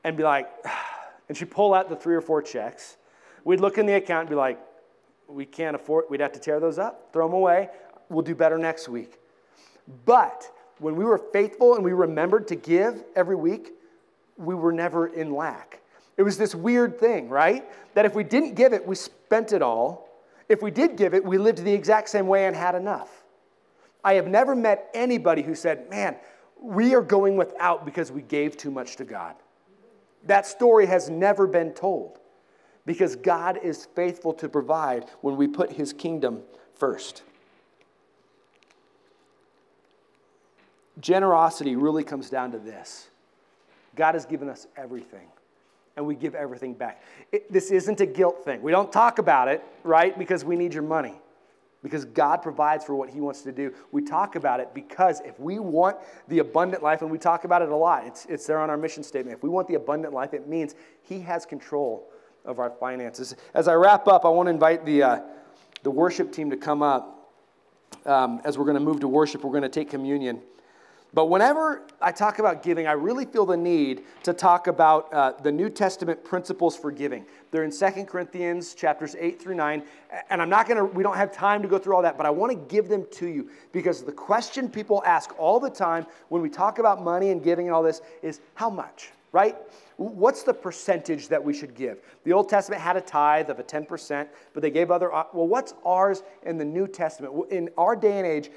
and 0.04 0.16
be 0.16 0.22
like, 0.22 0.48
and 1.28 1.36
she'd 1.36 1.50
pull 1.50 1.74
out 1.74 1.88
the 1.88 1.96
three 1.96 2.14
or 2.14 2.20
four 2.20 2.40
checks. 2.40 2.98
We'd 3.44 3.60
look 3.60 3.78
in 3.78 3.86
the 3.86 3.94
account 3.94 4.22
and 4.22 4.30
be 4.30 4.36
like, 4.36 4.60
we 5.28 5.44
can't 5.44 5.74
afford, 5.74 6.06
we'd 6.08 6.20
have 6.20 6.32
to 6.32 6.40
tear 6.40 6.60
those 6.60 6.78
up, 6.78 7.12
throw 7.12 7.26
them 7.26 7.34
away. 7.34 7.68
We'll 8.08 8.22
do 8.22 8.34
better 8.34 8.58
next 8.58 8.88
week. 8.88 9.18
But 10.04 10.50
when 10.78 10.96
we 10.96 11.04
were 11.04 11.18
faithful 11.18 11.74
and 11.74 11.84
we 11.84 11.92
remembered 11.92 12.48
to 12.48 12.54
give 12.54 13.04
every 13.14 13.36
week, 13.36 13.72
we 14.36 14.54
were 14.54 14.72
never 14.72 15.08
in 15.08 15.34
lack. 15.34 15.80
It 16.16 16.22
was 16.22 16.38
this 16.38 16.54
weird 16.54 16.98
thing, 16.98 17.28
right? 17.28 17.64
That 17.94 18.04
if 18.04 18.14
we 18.14 18.24
didn't 18.24 18.54
give 18.54 18.72
it, 18.72 18.86
we 18.86 18.94
spent 18.94 19.52
it 19.52 19.62
all. 19.62 20.08
If 20.48 20.62
we 20.62 20.70
did 20.70 20.96
give 20.96 21.14
it, 21.14 21.24
we 21.24 21.38
lived 21.38 21.58
the 21.64 21.72
exact 21.72 22.08
same 22.08 22.26
way 22.26 22.46
and 22.46 22.54
had 22.54 22.74
enough. 22.74 23.24
I 24.04 24.14
have 24.14 24.28
never 24.28 24.54
met 24.54 24.88
anybody 24.94 25.42
who 25.42 25.54
said, 25.54 25.90
man, 25.90 26.16
we 26.60 26.94
are 26.94 27.02
going 27.02 27.36
without 27.36 27.84
because 27.84 28.12
we 28.12 28.22
gave 28.22 28.56
too 28.56 28.70
much 28.70 28.96
to 28.96 29.04
God. 29.04 29.34
That 30.24 30.46
story 30.46 30.86
has 30.86 31.10
never 31.10 31.46
been 31.46 31.72
told 31.72 32.20
because 32.86 33.16
God 33.16 33.58
is 33.62 33.86
faithful 33.94 34.32
to 34.34 34.48
provide 34.48 35.04
when 35.20 35.36
we 35.36 35.48
put 35.48 35.72
his 35.72 35.92
kingdom 35.92 36.42
first. 36.74 37.22
Generosity 41.00 41.76
really 41.76 42.04
comes 42.04 42.30
down 42.30 42.52
to 42.52 42.58
this 42.58 43.08
God 43.96 44.14
has 44.14 44.24
given 44.24 44.48
us 44.48 44.66
everything, 44.76 45.26
and 45.96 46.06
we 46.06 46.14
give 46.14 46.34
everything 46.34 46.72
back. 46.72 47.02
It, 47.32 47.52
this 47.52 47.70
isn't 47.70 48.00
a 48.00 48.06
guilt 48.06 48.44
thing. 48.44 48.62
We 48.62 48.70
don't 48.70 48.92
talk 48.92 49.18
about 49.18 49.48
it, 49.48 49.62
right, 49.82 50.16
because 50.18 50.44
we 50.44 50.56
need 50.56 50.72
your 50.72 50.82
money. 50.82 51.14
Because 51.82 52.04
God 52.04 52.38
provides 52.38 52.84
for 52.84 52.96
what 52.96 53.10
He 53.10 53.20
wants 53.20 53.42
to 53.42 53.52
do. 53.52 53.72
We 53.92 54.02
talk 54.02 54.34
about 54.34 54.58
it 54.60 54.74
because 54.74 55.20
if 55.24 55.38
we 55.38 55.58
want 55.60 55.98
the 56.26 56.40
abundant 56.40 56.82
life, 56.82 57.02
and 57.02 57.10
we 57.10 57.18
talk 57.18 57.44
about 57.44 57.62
it 57.62 57.68
a 57.68 57.76
lot, 57.76 58.06
it's, 58.06 58.26
it's 58.26 58.46
there 58.46 58.58
on 58.58 58.70
our 58.70 58.76
mission 58.76 59.02
statement. 59.02 59.36
If 59.36 59.42
we 59.42 59.50
want 59.50 59.68
the 59.68 59.74
abundant 59.74 60.12
life, 60.12 60.34
it 60.34 60.48
means 60.48 60.74
He 61.02 61.20
has 61.20 61.46
control 61.46 62.08
of 62.46 62.58
our 62.58 62.70
finances. 62.70 63.34
As 63.54 63.68
I 63.68 63.74
wrap 63.74 64.08
up, 64.08 64.24
I 64.24 64.28
want 64.28 64.46
to 64.46 64.50
invite 64.50 64.86
the, 64.86 65.02
uh, 65.02 65.20
the 65.82 65.90
worship 65.90 66.32
team 66.32 66.50
to 66.50 66.56
come 66.56 66.82
up. 66.82 67.12
Um, 68.04 68.40
as 68.44 68.56
we're 68.56 68.64
going 68.64 68.76
to 68.76 68.82
move 68.82 69.00
to 69.00 69.08
worship, 69.08 69.44
we're 69.44 69.50
going 69.50 69.62
to 69.62 69.68
take 69.68 69.90
communion. 69.90 70.40
But 71.16 71.26
whenever 71.26 71.86
I 72.00 72.12
talk 72.12 72.40
about 72.40 72.62
giving, 72.62 72.86
I 72.86 72.92
really 72.92 73.24
feel 73.24 73.46
the 73.46 73.56
need 73.56 74.04
to 74.24 74.34
talk 74.34 74.66
about 74.66 75.12
uh, 75.14 75.32
the 75.42 75.50
New 75.50 75.70
Testament 75.70 76.22
principles 76.22 76.76
for 76.76 76.90
giving. 76.90 77.24
They're 77.50 77.64
in 77.64 77.70
2 77.70 78.04
Corinthians 78.04 78.74
chapters 78.74 79.16
8 79.18 79.40
through 79.40 79.54
9. 79.54 79.82
And 80.28 80.42
I'm 80.42 80.50
not 80.50 80.68
going 80.68 80.76
to, 80.76 80.84
we 80.84 81.02
don't 81.02 81.16
have 81.16 81.32
time 81.32 81.62
to 81.62 81.68
go 81.68 81.78
through 81.78 81.96
all 81.96 82.02
that, 82.02 82.18
but 82.18 82.26
I 82.26 82.30
want 82.30 82.52
to 82.52 82.74
give 82.74 82.88
them 82.88 83.06
to 83.12 83.26
you 83.28 83.48
because 83.72 84.02
the 84.02 84.12
question 84.12 84.68
people 84.68 85.02
ask 85.06 85.30
all 85.38 85.58
the 85.58 85.70
time 85.70 86.06
when 86.28 86.42
we 86.42 86.50
talk 86.50 86.78
about 86.78 87.02
money 87.02 87.30
and 87.30 87.42
giving 87.42 87.66
and 87.66 87.74
all 87.74 87.82
this 87.82 88.02
is 88.22 88.40
how 88.54 88.68
much, 88.68 89.10
right? 89.32 89.56
What's 89.96 90.42
the 90.42 90.52
percentage 90.52 91.28
that 91.28 91.42
we 91.42 91.54
should 91.54 91.74
give? 91.74 91.98
The 92.24 92.32
Old 92.32 92.50
Testament 92.50 92.82
had 92.82 92.96
a 92.96 93.00
tithe 93.00 93.48
of 93.48 93.58
a 93.58 93.62
10%, 93.62 94.28
but 94.52 94.62
they 94.62 94.70
gave 94.70 94.90
other, 94.90 95.10
well, 95.10 95.46
what's 95.46 95.72
ours 95.84 96.22
in 96.42 96.58
the 96.58 96.64
New 96.64 96.86
Testament? 96.86 97.50
In 97.50 97.70
our 97.78 97.96
day 97.96 98.18
and 98.18 98.26
age, 98.26 98.50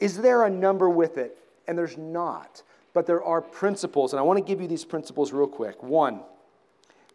is 0.00 0.16
there 0.16 0.44
a 0.44 0.50
number 0.50 0.88
with 0.88 1.18
it? 1.18 1.38
And 1.68 1.76
there's 1.76 1.98
not. 1.98 2.62
But 2.94 3.06
there 3.06 3.22
are 3.22 3.42
principles, 3.42 4.12
and 4.12 4.20
I 4.20 4.22
want 4.22 4.38
to 4.38 4.44
give 4.44 4.60
you 4.60 4.68
these 4.68 4.84
principles 4.84 5.32
real 5.32 5.46
quick. 5.46 5.82
One, 5.82 6.20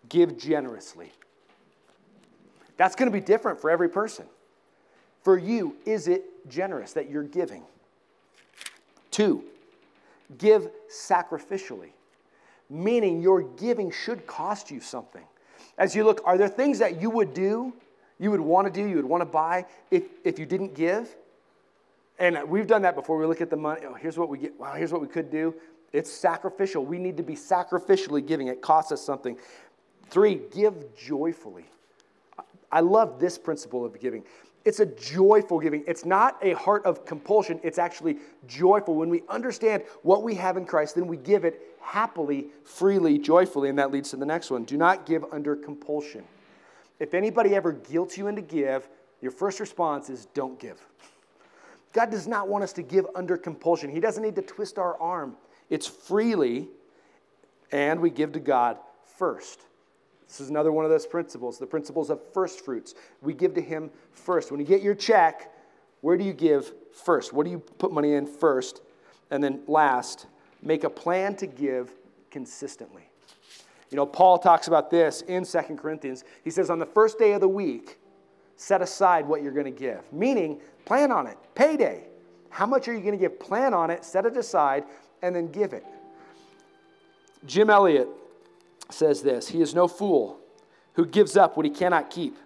give 0.09 0.38
generously. 0.38 1.12
That's 2.77 2.95
going 2.95 3.12
to 3.12 3.17
be 3.17 3.23
different 3.23 3.59
for 3.59 3.69
every 3.69 3.89
person. 3.89 4.25
For 5.23 5.38
you, 5.38 5.75
is 5.85 6.07
it 6.07 6.49
generous 6.49 6.93
that 6.93 7.09
you're 7.09 7.23
giving? 7.23 7.63
Two, 9.12 9.43
give 10.38 10.69
sacrificially, 10.89 11.89
meaning 12.69 13.21
your 13.21 13.41
giving 13.41 13.91
should 13.91 14.27
cost 14.27 14.69
you 14.71 14.79
something. 14.79 15.23
As 15.77 15.95
you 15.95 16.03
look, 16.03 16.21
are 16.25 16.38
there 16.38 16.47
things 16.47 16.79
that 16.79 17.01
you 17.01 17.10
would 17.10 17.34
do, 17.34 17.73
you 18.19 18.32
would 18.32 18.41
want 18.41 18.67
to 18.67 18.73
do, 18.73 18.88
you 18.88 18.97
would 18.97 19.05
want 19.05 19.21
to 19.21 19.25
buy 19.25 19.65
if, 19.91 20.03
if 20.23 20.38
you 20.38 20.45
didn't 20.45 20.75
give? 20.75 21.15
And 22.19 22.38
we've 22.49 22.67
done 22.67 22.82
that 22.82 22.95
before. 22.95 23.17
We 23.17 23.25
look 23.25 23.39
at 23.39 23.49
the 23.49 23.55
money. 23.55 23.82
Oh, 23.88 23.93
here's 23.93 24.17
what 24.17 24.27
we 24.27 24.38
get. 24.38 24.60
Wow, 24.60 24.73
here's 24.73 24.91
what 24.91 25.01
we 25.01 25.08
could 25.08 25.32
do. 25.32 25.55
It's 25.93 26.12
sacrificial. 26.12 26.86
We 26.86 26.99
need 26.99 27.17
to 27.17 27.23
be 27.23 27.36
sacrificially 27.36 28.25
giving. 28.25 28.47
It 28.47 28.62
costs 28.62 28.91
us 28.91 29.01
something. 29.01 29.38
Three, 30.10 30.41
give 30.51 30.95
joyfully. 30.95 31.65
I 32.71 32.82
love 32.82 33.19
this 33.19 33.38
principle 33.38 33.86
of 33.86 33.99
giving. 33.99 34.23
It's 34.69 34.79
a 34.79 34.86
joyful 34.86 35.60
giving. 35.60 35.84
It's 35.88 36.05
not 36.05 36.38
a 36.43 36.53
heart 36.53 36.86
of 36.86 37.03
compulsion. 37.03 37.60
It's 37.63 37.79
actually 37.79 38.17
joyful. 38.45 38.93
When 38.93 39.10
we 39.10 39.23
understand 39.27 39.82
what 40.03 40.21
we 40.21 40.36
have 40.36 40.58
in 40.58 40.65
Christ, 40.67 40.93
then 40.93 41.08
we 41.08 41.17
give 41.17 41.43
it 41.43 41.75
happily, 41.82 42.49
freely, 42.65 43.17
joyfully. 43.17 43.69
And 43.69 43.79
that 43.79 43.89
leads 43.89 44.12
to 44.12 44.15
the 44.15 44.27
next 44.27 44.51
one 44.51 44.65
do 44.65 44.77
not 44.77 45.08
give 45.08 45.25
under 45.32 45.55
compulsion. 45.55 46.23
If 46.99 47.15
anybody 47.15 47.55
ever 47.55 47.71
guilts 47.71 48.15
you 48.15 48.27
into 48.27 48.43
give, 48.43 48.88
your 49.21 49.32
first 49.32 49.60
response 49.60 50.08
is 50.08 50.27
don't 50.36 50.60
give. 50.60 50.79
God 51.91 52.12
does 52.12 52.27
not 52.27 52.47
want 52.47 52.63
us 52.63 52.73
to 52.73 52.84
give 52.84 53.08
under 53.15 53.38
compulsion. 53.38 53.89
He 53.89 53.99
doesn't 53.99 54.21
need 54.21 54.36
to 54.36 54.43
twist 54.43 54.77
our 54.77 55.01
arm. 55.01 55.36
It's 55.71 55.88
freely, 55.88 56.67
and 57.71 57.99
we 57.99 58.12
give 58.12 58.34
to 58.34 58.39
God 58.39 58.77
first. 59.17 59.62
This 60.29 60.39
is 60.39 60.51
another 60.51 60.71
one 60.71 60.85
of 60.85 60.91
those 60.91 61.07
principles, 61.07 61.57
the 61.57 61.65
principles 61.65 62.11
of 62.11 62.21
first 62.33 62.63
fruits. 62.63 62.93
We 63.21 63.33
give 63.33 63.55
to 63.55 63.61
Him 63.61 63.89
first. 64.11 64.51
When 64.51 64.59
you 64.59 64.65
get 64.65 64.83
your 64.83 64.93
check, 64.93 65.51
where 66.01 66.17
do 66.17 66.23
you 66.23 66.33
give 66.33 66.71
first? 66.93 67.33
What 67.33 67.45
do 67.45 67.51
you 67.51 67.57
put 67.57 67.91
money 67.91 68.13
in 68.13 68.27
first? 68.27 68.81
And 69.31 69.43
then 69.43 69.61
last, 69.67 70.27
make 70.61 70.83
a 70.83 70.89
plan 70.89 71.35
to 71.37 71.47
give 71.47 71.91
consistently. 72.29 73.09
You 73.89 73.95
know, 73.95 74.05
Paul 74.05 74.37
talks 74.37 74.67
about 74.67 74.91
this 74.91 75.21
in 75.21 75.43
Second 75.43 75.77
Corinthians. 75.77 76.23
He 76.43 76.51
says, 76.51 76.69
on 76.69 76.77
the 76.77 76.85
first 76.85 77.17
day 77.17 77.33
of 77.33 77.41
the 77.41 77.49
week, 77.49 77.97
set 78.55 78.83
aside 78.83 79.27
what 79.27 79.41
you're 79.41 79.51
going 79.51 79.65
to 79.65 79.71
give, 79.71 80.01
meaning 80.13 80.61
plan 80.85 81.11
on 81.11 81.25
it. 81.25 81.37
Payday. 81.55 82.03
How 82.51 82.67
much 82.67 82.87
are 82.87 82.93
you 82.93 82.99
going 82.99 83.13
to 83.13 83.17
give? 83.17 83.39
Plan 83.39 83.73
on 83.73 83.89
it, 83.89 84.05
set 84.05 84.27
it 84.27 84.37
aside, 84.37 84.83
and 85.23 85.35
then 85.35 85.47
give 85.47 85.73
it. 85.73 85.85
Jim 87.47 87.71
Elliot 87.71 88.07
says 88.89 89.21
this 89.21 89.47
He 89.47 89.62
is 89.62 89.73
no 89.73 89.88
fool 89.88 90.39
who 90.93 91.06
gives 91.06 91.38
up 91.38 91.56
what 91.56 91.65
he 91.65 91.71
cannot 91.71 92.10
keep 92.10 92.38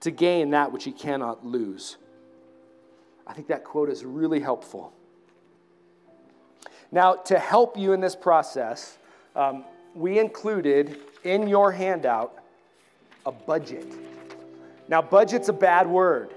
to 0.00 0.10
gain 0.10 0.50
that 0.50 0.72
which 0.72 0.84
he 0.84 0.92
cannot 0.92 1.46
lose. 1.46 1.96
I 3.26 3.32
think 3.32 3.48
that 3.48 3.64
quote 3.64 3.88
is 3.88 4.04
really 4.04 4.40
helpful. 4.40 4.92
Now, 6.92 7.14
to 7.14 7.38
help 7.38 7.78
you 7.78 7.92
in 7.92 8.00
this 8.00 8.14
process, 8.14 8.98
um, 9.34 9.64
we 9.94 10.18
included 10.18 10.98
in 11.24 11.48
your 11.48 11.72
handout 11.72 12.38
a 13.26 13.32
budget. 13.32 13.86
Now, 14.88 15.00
budget's 15.00 15.48
a 15.48 15.52
bad 15.52 15.86
word, 15.86 16.34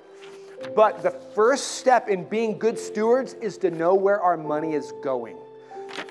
but 0.76 1.04
the 1.04 1.12
first 1.12 1.74
step 1.74 2.08
in 2.08 2.24
being 2.24 2.58
good 2.58 2.80
stewards 2.80 3.34
is 3.34 3.58
to 3.60 3.70
know 3.72 3.94
where 3.94 4.22
our 4.22 4.38
money 4.38 4.74
is 4.74 4.94
going. 5.04 5.38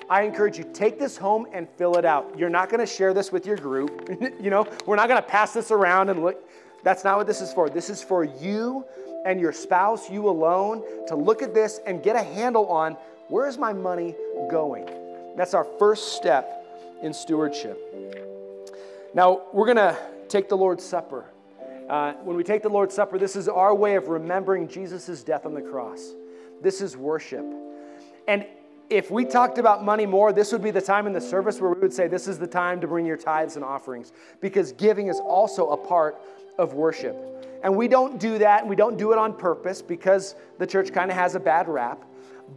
I 0.08 0.22
encourage 0.22 0.58
you 0.58 0.64
take 0.72 0.98
this 0.98 1.16
home 1.16 1.46
and 1.52 1.68
fill 1.76 1.96
it 1.96 2.04
out. 2.04 2.38
You're 2.38 2.50
not 2.50 2.68
going 2.68 2.80
to 2.80 2.86
share 2.86 3.12
this 3.12 3.32
with 3.32 3.46
your 3.46 3.56
group. 3.56 4.08
you 4.40 4.50
know, 4.50 4.66
we're 4.86 4.96
not 4.96 5.08
going 5.08 5.20
to 5.20 5.28
pass 5.28 5.52
this 5.52 5.70
around 5.70 6.10
and 6.10 6.22
look. 6.22 6.48
That's 6.84 7.02
not 7.02 7.16
what 7.18 7.26
this 7.26 7.40
is 7.40 7.52
for. 7.52 7.68
This 7.68 7.90
is 7.90 8.02
for 8.02 8.24
you 8.24 8.84
and 9.24 9.40
your 9.40 9.52
spouse, 9.52 10.08
you 10.08 10.28
alone, 10.28 10.84
to 11.08 11.16
look 11.16 11.42
at 11.42 11.52
this 11.52 11.80
and 11.86 12.02
get 12.02 12.14
a 12.14 12.22
handle 12.22 12.66
on 12.68 12.96
where 13.28 13.48
is 13.48 13.58
my 13.58 13.72
money 13.72 14.14
going. 14.48 14.88
That's 15.36 15.52
our 15.52 15.66
first 15.78 16.12
step 16.12 16.64
in 17.02 17.12
stewardship. 17.12 17.78
Now, 19.14 19.42
we're 19.52 19.66
going 19.66 19.76
to 19.76 19.98
take 20.28 20.48
the 20.48 20.56
Lord's 20.56 20.84
Supper. 20.84 21.24
Uh, 21.88 22.12
when 22.22 22.36
we 22.36 22.44
take 22.44 22.62
the 22.62 22.68
Lord's 22.68 22.94
Supper, 22.94 23.18
this 23.18 23.34
is 23.34 23.48
our 23.48 23.74
way 23.74 23.96
of 23.96 24.08
remembering 24.08 24.68
Jesus' 24.68 25.22
death 25.22 25.46
on 25.46 25.54
the 25.54 25.62
cross. 25.62 26.14
This 26.62 26.80
is 26.80 26.96
worship. 26.96 27.44
And 28.28 28.46
if 28.88 29.10
we 29.10 29.24
talked 29.24 29.58
about 29.58 29.84
money 29.84 30.06
more, 30.06 30.32
this 30.32 30.52
would 30.52 30.62
be 30.62 30.70
the 30.70 30.80
time 30.80 31.06
in 31.06 31.12
the 31.12 31.20
service 31.20 31.60
where 31.60 31.72
we 31.72 31.80
would 31.80 31.92
say, 31.92 32.08
This 32.08 32.28
is 32.28 32.38
the 32.38 32.46
time 32.46 32.80
to 32.80 32.86
bring 32.86 33.06
your 33.06 33.16
tithes 33.16 33.56
and 33.56 33.64
offerings, 33.64 34.12
because 34.40 34.72
giving 34.72 35.08
is 35.08 35.18
also 35.18 35.70
a 35.70 35.76
part 35.76 36.20
of 36.58 36.74
worship. 36.74 37.16
And 37.62 37.76
we 37.76 37.88
don't 37.88 38.18
do 38.20 38.38
that, 38.38 38.60
and 38.60 38.70
we 38.70 38.76
don't 38.76 38.96
do 38.96 39.12
it 39.12 39.18
on 39.18 39.36
purpose 39.36 39.82
because 39.82 40.34
the 40.58 40.66
church 40.66 40.92
kind 40.92 41.10
of 41.10 41.16
has 41.16 41.34
a 41.34 41.40
bad 41.40 41.68
rap. 41.68 42.04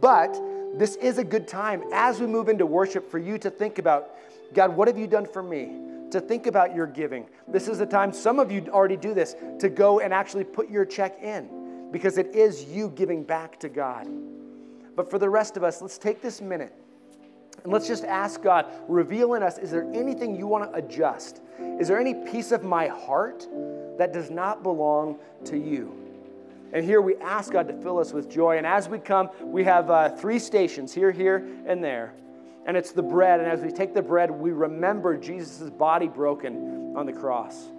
But 0.00 0.40
this 0.74 0.96
is 0.96 1.18
a 1.18 1.24
good 1.24 1.48
time 1.48 1.82
as 1.92 2.20
we 2.20 2.26
move 2.26 2.48
into 2.48 2.64
worship 2.64 3.10
for 3.10 3.18
you 3.18 3.38
to 3.38 3.50
think 3.50 3.78
about 3.78 4.10
God, 4.54 4.76
what 4.76 4.88
have 4.88 4.98
you 4.98 5.06
done 5.06 5.26
for 5.26 5.42
me? 5.42 5.70
to 6.10 6.20
think 6.20 6.46
about 6.46 6.74
your 6.74 6.86
giving. 6.86 7.24
This 7.46 7.68
is 7.68 7.78
the 7.78 7.86
time, 7.86 8.12
some 8.12 8.38
of 8.38 8.50
you 8.50 8.66
already 8.68 8.96
do 8.96 9.14
this, 9.14 9.36
to 9.60 9.68
go 9.68 10.00
and 10.00 10.12
actually 10.12 10.42
put 10.44 10.68
your 10.68 10.84
check 10.84 11.22
in 11.22 11.88
because 11.92 12.18
it 12.18 12.34
is 12.34 12.64
you 12.64 12.90
giving 12.90 13.22
back 13.22 13.58
to 13.60 13.68
God. 13.68 14.08
But 15.00 15.08
for 15.08 15.18
the 15.18 15.30
rest 15.30 15.56
of 15.56 15.64
us, 15.64 15.80
let's 15.80 15.96
take 15.96 16.20
this 16.20 16.42
minute 16.42 16.74
and 17.64 17.72
let's 17.72 17.88
just 17.88 18.04
ask 18.04 18.42
God, 18.42 18.66
reveal 18.86 19.32
in 19.32 19.42
us, 19.42 19.56
is 19.56 19.70
there 19.70 19.90
anything 19.94 20.36
you 20.36 20.46
want 20.46 20.70
to 20.70 20.76
adjust? 20.76 21.40
Is 21.58 21.88
there 21.88 21.98
any 21.98 22.12
piece 22.12 22.52
of 22.52 22.64
my 22.64 22.88
heart 22.88 23.48
that 23.96 24.12
does 24.12 24.30
not 24.30 24.62
belong 24.62 25.18
to 25.46 25.56
you? 25.56 25.96
And 26.74 26.84
here 26.84 27.00
we 27.00 27.16
ask 27.16 27.50
God 27.50 27.66
to 27.68 27.82
fill 27.82 27.98
us 27.98 28.12
with 28.12 28.28
joy. 28.28 28.58
And 28.58 28.66
as 28.66 28.90
we 28.90 28.98
come, 28.98 29.30
we 29.42 29.64
have 29.64 29.88
uh, 29.88 30.10
three 30.10 30.38
stations 30.38 30.92
here, 30.92 31.12
here, 31.12 31.48
and 31.64 31.82
there 31.82 32.12
and 32.66 32.76
it's 32.76 32.92
the 32.92 33.02
bread. 33.02 33.40
And 33.40 33.48
as 33.48 33.62
we 33.62 33.72
take 33.72 33.94
the 33.94 34.02
bread, 34.02 34.30
we 34.30 34.50
remember 34.50 35.16
Jesus' 35.16 35.70
body 35.70 36.08
broken 36.08 36.94
on 36.94 37.06
the 37.06 37.12
cross. 37.14 37.70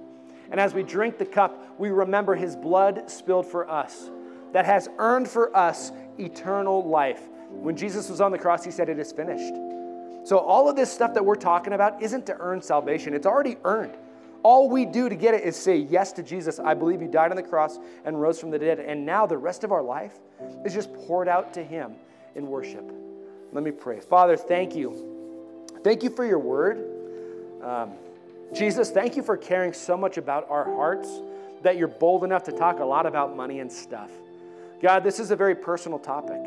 And 0.49 0.59
as 0.59 0.73
we 0.73 0.81
drink 0.81 1.19
the 1.19 1.27
cup, 1.27 1.79
we 1.79 1.91
remember 1.91 2.33
his 2.33 2.55
blood 2.55 3.11
spilled 3.11 3.45
for 3.45 3.69
us 3.69 4.09
that 4.53 4.65
has 4.65 4.89
earned 4.97 5.29
for 5.29 5.55
us 5.55 5.91
eternal 6.19 6.87
life. 6.87 7.21
When 7.49 7.75
Jesus 7.75 8.09
was 8.09 8.21
on 8.21 8.31
the 8.31 8.37
cross, 8.37 8.63
he 8.63 8.71
said, 8.71 8.89
It 8.89 8.99
is 8.99 9.11
finished. 9.11 9.53
So, 10.23 10.37
all 10.37 10.69
of 10.69 10.75
this 10.75 10.91
stuff 10.91 11.13
that 11.15 11.25
we're 11.25 11.35
talking 11.35 11.73
about 11.73 12.01
isn't 12.01 12.25
to 12.27 12.37
earn 12.39 12.61
salvation, 12.61 13.13
it's 13.13 13.25
already 13.25 13.57
earned. 13.63 13.97
All 14.43 14.69
we 14.69 14.85
do 14.85 15.07
to 15.07 15.15
get 15.15 15.35
it 15.35 15.43
is 15.43 15.55
say 15.55 15.77
yes 15.77 16.11
to 16.13 16.23
Jesus. 16.23 16.59
I 16.59 16.73
believe 16.73 17.01
you 17.01 17.07
died 17.07 17.29
on 17.29 17.37
the 17.37 17.43
cross 17.43 17.77
and 18.05 18.19
rose 18.19 18.39
from 18.39 18.49
the 18.49 18.57
dead. 18.57 18.79
And 18.79 19.05
now 19.05 19.27
the 19.27 19.37
rest 19.37 19.63
of 19.63 19.71
our 19.71 19.83
life 19.83 20.17
is 20.65 20.73
just 20.73 20.91
poured 20.93 21.27
out 21.27 21.53
to 21.53 21.63
him 21.63 21.93
in 22.33 22.47
worship. 22.47 22.83
Let 23.51 23.63
me 23.63 23.71
pray. 23.71 23.99
Father, 23.99 24.35
thank 24.35 24.75
you. 24.75 25.67
Thank 25.83 26.01
you 26.01 26.09
for 26.09 26.25
your 26.25 26.39
word. 26.39 26.83
Um, 27.61 27.91
Jesus, 28.53 28.89
thank 28.89 29.15
you 29.15 29.21
for 29.21 29.37
caring 29.37 29.73
so 29.73 29.95
much 29.95 30.17
about 30.17 30.49
our 30.49 30.63
hearts 30.63 31.09
that 31.61 31.77
you're 31.77 31.87
bold 31.87 32.23
enough 32.23 32.43
to 32.45 32.51
talk 32.51 32.79
a 32.79 32.85
lot 32.85 33.05
about 33.05 33.35
money 33.35 33.59
and 33.59 33.71
stuff. 33.71 34.09
God, 34.81 35.03
this 35.03 35.19
is 35.19 35.29
a 35.29 35.35
very 35.35 35.53
personal 35.53 35.99
topic, 35.99 36.41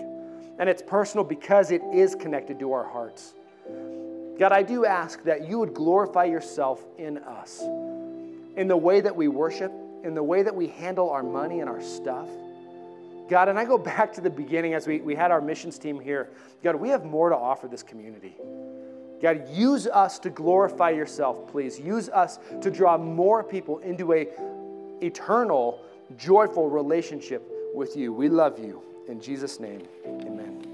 and 0.59 0.68
it's 0.68 0.82
personal 0.82 1.22
because 1.24 1.70
it 1.70 1.82
is 1.93 2.16
connected 2.16 2.59
to 2.59 2.72
our 2.72 2.82
hearts. 2.82 3.35
God, 4.39 4.51
I 4.51 4.62
do 4.62 4.85
ask 4.85 5.22
that 5.22 5.49
you 5.49 5.61
would 5.61 5.72
glorify 5.72 6.24
yourself 6.24 6.85
in 6.99 7.18
us, 7.18 7.61
in 8.57 8.66
the 8.66 8.76
way 8.76 9.01
that 9.01 9.14
we 9.14 9.28
worship, 9.28 9.72
in 10.03 10.14
the 10.14 10.22
way 10.22 10.43
that 10.43 10.55
we 10.55 10.66
handle 10.66 11.11
our 11.11 11.22
money 11.22 11.61
and 11.61 11.70
our 11.70 11.80
stuff. 11.80 12.28
God, 13.30 13.49
and 13.49 13.57
I 13.57 13.64
go 13.64 13.78
back 13.95 14.12
to 14.14 14.20
the 14.20 14.30
beginning 14.30 14.74
as 14.74 14.89
we, 14.89 15.01
we 15.01 15.14
had 15.14 15.30
our 15.30 15.41
missions 15.41 15.78
team 15.78 16.01
here. 16.01 16.30
God, 16.64 16.74
we 16.74 16.89
have 16.89 17.05
more 17.05 17.28
to 17.28 17.37
offer 17.37 17.68
this 17.68 17.85
community. 17.85 18.35
God, 19.22 19.49
use 19.49 19.87
us 19.87 20.18
to 20.18 20.30
glorify 20.30 20.91
yourself, 20.91 21.47
please. 21.47 21.78
Use 21.78 22.09
us 22.09 22.41
to 22.61 22.68
draw 22.68 22.99
more 22.99 23.45
people 23.45 23.78
into 23.78 24.12
a 24.12 24.26
eternal, 25.01 25.80
joyful 26.18 26.68
relationship 26.68 27.49
with 27.75 27.97
you. 27.97 28.12
We 28.12 28.29
love 28.29 28.59
you. 28.59 28.83
In 29.09 29.20
Jesus' 29.20 29.61
name, 29.61 29.83
amen. 30.07 30.64